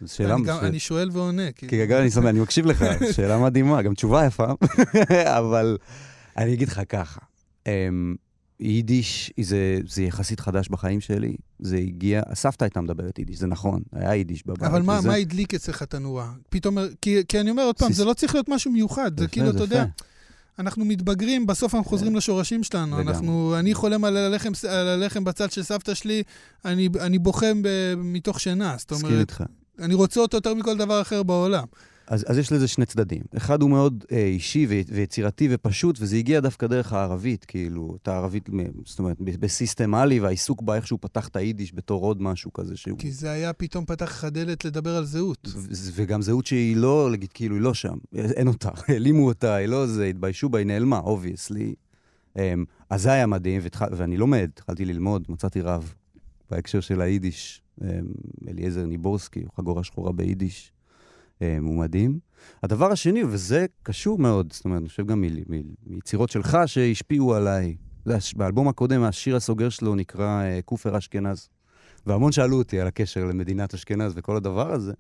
[0.07, 0.35] שאלה...
[0.35, 1.53] אני, גם, ש- אני שואל ועונה.
[1.53, 1.71] כאילו.
[1.71, 2.85] כי גגל, אני שמח, אני מקשיב לך,
[3.17, 4.47] שאלה מדהימה, גם תשובה יפה,
[5.39, 5.79] אבל
[6.37, 7.21] אני אגיד לך ככה,
[7.67, 8.15] אמ,
[8.61, 13.83] יידיש זה, זה יחסית חדש בחיים שלי, זה הגיע, הסבתא הייתה מדברת יידיש, זה נכון,
[13.93, 14.63] היה יידיש בבית.
[14.63, 16.33] אבל מה, וזה- מה הדליק אצלך את הנורה?
[16.49, 19.25] פתאום, כי, כי אני אומר עוד פעם, סיס- זה לא צריך להיות משהו מיוחד, זה
[19.25, 19.85] יפה, כאילו, אתה יודע.
[20.59, 23.01] אנחנו מתבגרים, בסוף אנחנו חוזרים לשורשים שלנו.
[23.01, 26.23] אנחנו, אני חולם על הלחם, על הלחם בצד של סבתא שלי,
[26.65, 28.75] אני, אני בוחם ב, מתוך שינה.
[28.79, 29.45] זאת מסכים אומרת, איתך.
[29.79, 31.65] אני רוצה אותו יותר מכל דבר אחר בעולם.
[32.07, 33.23] אז, אז יש לזה שני צדדים.
[33.37, 38.09] אחד הוא מאוד אה, אישי ו- ויצירתי ופשוט, וזה הגיע דווקא דרך הערבית, כאילו, את
[38.09, 38.49] הערבית,
[38.85, 42.77] זאת אומרת, ב- בסיסטמלי, והעיסוק בה, איך שהוא פתח את היידיש בתור עוד משהו כזה,
[42.77, 42.99] שהוא...
[42.99, 45.49] כי זה היה פתאום פתח לך דלת לדבר על זהות.
[45.55, 49.67] ו- וגם זהות שהיא לא, להגיד, כאילו, היא לא שם, אין אותה, העלימו אותה, היא
[49.67, 51.75] לא זה, התביישו בה, היא נעלמה, obviously.
[52.91, 53.83] אז זה היה מדהים, והתח...
[53.93, 55.95] ואני לומד, התחלתי ללמוד, מצאתי רב
[56.51, 57.89] בהקשר של היידיש, אמ,
[58.49, 60.73] אליעזר ניבורסקי, חגורה שחורה ביידיש,
[61.39, 62.19] הוא מדהים.
[62.63, 65.25] הדבר השני, וזה קשור מאוד, זאת אומרת, אני חושב גם
[65.87, 67.77] מיצירות שלך שהשפיעו עליי.
[68.37, 71.49] באלבום הקודם, השיר הסוגר שלו נקרא אה, כופר אשכנז.
[72.07, 74.93] והמון שאלו אותי על הקשר למדינת אשכנז וכל הדבר הזה.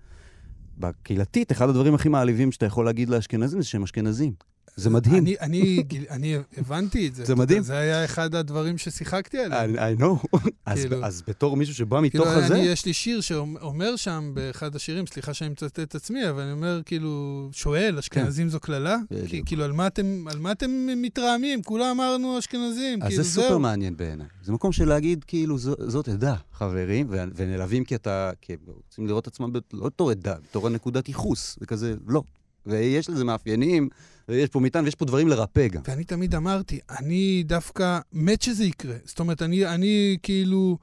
[0.78, 4.32] בקהילתית, אחד הדברים הכי מעליבים שאתה יכול להגיד לאשכנזים זה שהם אשכנזים.
[4.76, 5.16] זה מדהים.
[5.22, 7.24] אני, אני, אני הבנתי את זה.
[7.24, 7.62] זה מדהים.
[7.62, 9.76] זה היה אחד הדברים ששיחקתי עליהם.
[9.76, 10.38] I, I know.
[10.66, 14.30] אז, כאילו- אז בתור מישהו שבא כאילו, מתוך הזה, אני, יש לי שיר שאומר שם
[14.34, 18.96] באחד השירים, סליחה שאני מצטט את עצמי, אבל אני אומר, כאילו, שואל, אשכנזים זו קללה?
[19.10, 19.26] כן.
[19.26, 21.62] כי, כאילו, על מה, אתם, על מה אתם מתרעמים?
[21.62, 23.58] כולם אמרנו אשכנזים, אז כאילו, זה סופר זהו.
[23.60, 24.26] מעניין בעיניי.
[24.42, 29.50] זה מקום של להגיד, כאילו, זאת עדה, חברים, ונלהבים כי אתה, כי רוצים לראות עצמם
[29.72, 32.22] לא בתור עדה, בתור נקודת ייחוס, וכזה, לא.
[32.66, 33.88] ויש לזה מאפיינים,
[34.28, 35.82] ויש פה מטען, ויש פה דברים לרפא גם.
[35.88, 38.96] ואני תמיד אמרתי, אני דווקא מת שזה יקרה.
[39.04, 40.78] זאת אומרת, אני, אני כאילו...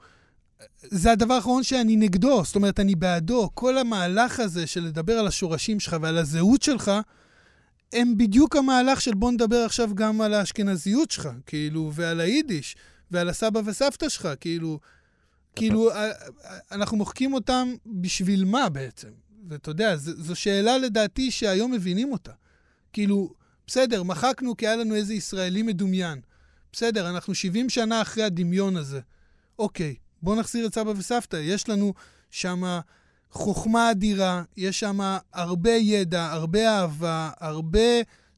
[0.82, 3.50] זה הדבר האחרון שאני נגדו, זאת אומרת, אני בעדו.
[3.54, 6.90] כל המהלך הזה של לדבר על השורשים שלך ועל הזהות שלך,
[7.92, 12.76] הם בדיוק המהלך של בוא נדבר עכשיו גם על האשכנזיות שלך, כאילו, ועל היידיש,
[13.10, 14.78] ועל הסבא וסבתא שלך, כאילו,
[15.56, 16.10] כאילו, ה- ה-
[16.72, 19.08] אנחנו מוחקים אותם בשביל מה בעצם?
[19.48, 22.32] ואתה יודע, ז- זו שאלה לדעתי שהיום מבינים אותה.
[22.92, 23.32] כאילו,
[23.66, 26.20] בסדר, מחקנו כי היה לנו איזה ישראלי מדומיין.
[26.72, 29.00] בסדר, אנחנו 70 שנה אחרי הדמיון הזה.
[29.58, 31.36] אוקיי, בואו נחזיר את סבא וסבתא.
[31.36, 31.94] יש לנו
[32.30, 32.62] שם
[33.30, 35.00] חוכמה אדירה, יש שם
[35.32, 37.80] הרבה ידע, הרבה אהבה, הרבה...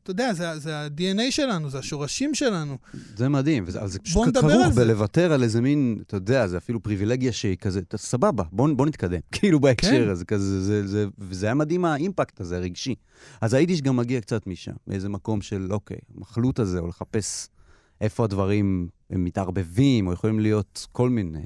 [0.04, 2.78] אתה יודע, זה, זה ה-DNA שלנו, זה השורשים שלנו.
[3.16, 4.84] זה מדהים, וזה, אבל זה פשוט כרוך זה.
[4.84, 8.86] בלוותר על איזה מין, אתה יודע, זה אפילו פריבילגיה שהיא כזה, אתה סבבה, בוא, בוא
[8.86, 10.08] נתקדם, כאילו בהקשר כן.
[10.08, 12.94] הזה, כזה, זה, זה, וזה היה מדהים האימפקט הזה, הרגשי.
[13.40, 17.48] אז היידיש גם מגיע קצת משם, מאיזה מקום של, אוקיי, המחלוט הזה, או לחפש
[18.00, 21.42] איפה הדברים הם מתערבבים, או יכולים להיות כל מיני,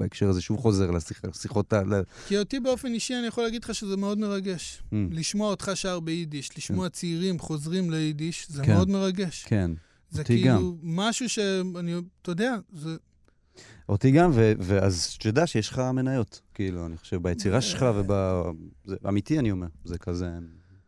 [0.00, 1.82] בהקשר הזה שוב חוזר לשיח- לשיחות ה...
[2.28, 4.82] כי אותי באופן אישי, אני יכול להגיד לך שזה מאוד מרגש.
[4.90, 8.72] Mm, לשמוע אותך שר ביידיש, לשמוע צעירים חוזרים ליידיש, זה כן.
[8.74, 9.44] מאוד מרגש.
[9.44, 9.70] כן,
[10.10, 12.96] זה אותי כאילו משהו שאני, אתה יודע, זה...
[13.88, 18.12] אותי גם, ו- ואז שתדע שיש לך מניות, כאילו, אני חושב, ביצירה שלך וב...
[18.84, 19.66] זה אמיתי, אני אומר.
[19.84, 20.30] זה כזה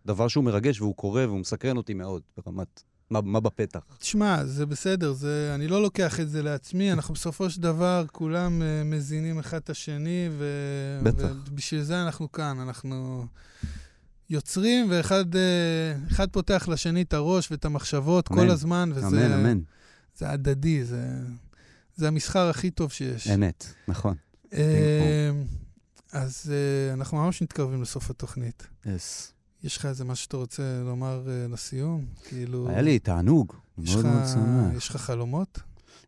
[0.06, 3.80] דבר שהוא מרגש והוא קורה והוא מסקרן אותי מאוד, ברמת מה, מה בפתח.
[3.98, 8.62] תשמע, זה בסדר, זה, אני לא לוקח את זה לעצמי, אנחנו בסופו של דבר כולם
[8.62, 10.44] uh, מזינים אחד את השני, ו...
[11.02, 11.28] בטח.
[11.46, 13.26] ובשביל זה אנחנו כאן, אנחנו
[14.30, 18.40] יוצרים, ואחד uh, אחד פותח לשני את הראש ואת המחשבות אמן.
[18.40, 19.60] כל הזמן, וזה אמן, אמן.
[20.16, 21.02] זה הדדי, זה,
[21.96, 23.28] זה המסחר הכי טוב שיש.
[23.28, 24.14] אמת, נכון.
[24.52, 25.30] אה,
[26.12, 28.66] אז אה, אנחנו ממש מתקרבים לסוף התוכנית.
[28.84, 28.88] Yes.
[29.64, 32.04] יש לך איזה משהו שאתה רוצה לומר אה, לסיום?
[32.24, 32.68] כאילו...
[32.68, 34.76] היה לי תענוג, מאוד מאוד שמח.
[34.76, 35.58] יש לך חלומות?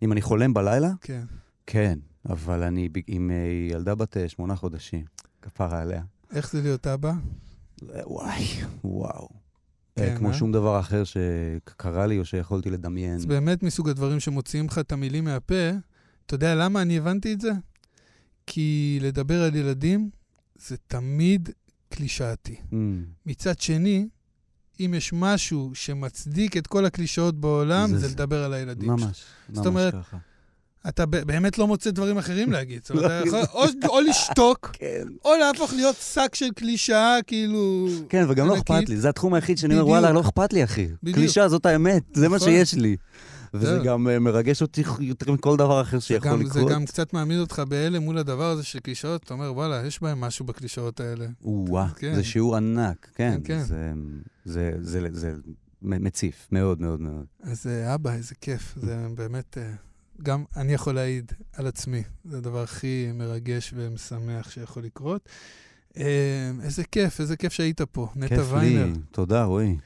[0.02, 0.90] אם אני חולם בלילה?
[1.00, 1.24] כן.
[1.66, 1.98] כן,
[2.28, 5.04] אבל אני עם אה, ילדה בת אה, שמונה חודשים,
[5.42, 6.02] כפרה עליה.
[6.32, 7.12] איך זה להיות אבא?
[7.82, 8.46] וואי,
[8.84, 9.28] וואו.
[9.96, 10.34] כן, כמו אה?
[10.34, 13.18] שום דבר אחר שקרה לי או שיכולתי לדמיין.
[13.18, 15.70] זה באמת מסוג הדברים שמוציאים לך את המילים מהפה.
[16.26, 17.50] אתה יודע למה אני הבנתי את זה?
[18.46, 20.10] כי לדבר על ילדים
[20.58, 21.48] זה תמיד
[21.94, 22.56] קלישאתי.
[22.72, 22.74] Mm,
[23.26, 24.08] מצד שני,
[24.80, 28.08] אם יש משהו שמצדיק את כל הקלישאות בעולם, זה זה.
[28.08, 29.02] לדבר על הילדים ממש.
[29.02, 29.16] ממש
[29.52, 30.16] זאת אומרת, ככה.
[30.88, 32.80] אתה באמת לא מוצא דברים אחרים להגיד.
[32.82, 35.06] זאת אומרת, לא, אתה יכול או, או לשתוק, כן.
[35.24, 37.88] או להפוך להיות שק של קלישאה, כאילו...
[38.08, 38.54] כן, וגם לא.
[38.56, 39.86] אכפת לי, זה התחום היחיד שאני אומר.
[39.86, 40.88] וואלה, לא אכפת לי, אחי.
[41.14, 42.48] קלישה, זאת האמת, זה מה נכון.
[42.48, 42.96] שיש לי.
[43.54, 43.84] וזה זהו.
[43.84, 46.72] גם אה, מרגש אותי יותר מכל דבר אחר שיכול גם, זה לקרות.
[46.72, 50.20] גם קצת מעמיד אותך בהלם מול הדבר הזה של קלישאות, אתה אומר, וואלה, יש בהם
[50.20, 51.26] משהו בקלישאות האלה.
[51.44, 52.14] או-אה, כן.
[52.14, 53.40] זה שיעור ענק, כן.
[53.44, 53.92] כן, כן.
[54.44, 55.34] זה-
[55.82, 57.24] מציף, מאוד מאוד מאוד.
[57.42, 58.74] אז אה, אבא, איזה כיף.
[58.76, 59.70] זה באמת, אה,
[60.22, 62.02] גם אני יכול להעיד על עצמי.
[62.24, 65.28] זה הדבר הכי מרגש ומשמח שיכול לקרות.
[65.96, 68.08] איזה כיף, איזה כיף שהיית פה.
[68.16, 68.86] נטע כיף ויינר.
[68.86, 69.76] לי, תודה, רועי.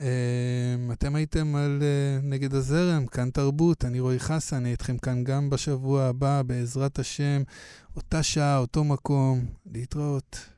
[0.00, 5.24] אה, אתם הייתם על אה, נגד הזרם, כאן תרבות, אני רועי חסן, אני איתכם כאן
[5.24, 7.42] גם בשבוע הבא, בעזרת השם,
[7.96, 10.55] אותה שעה, אותו מקום, להתראות.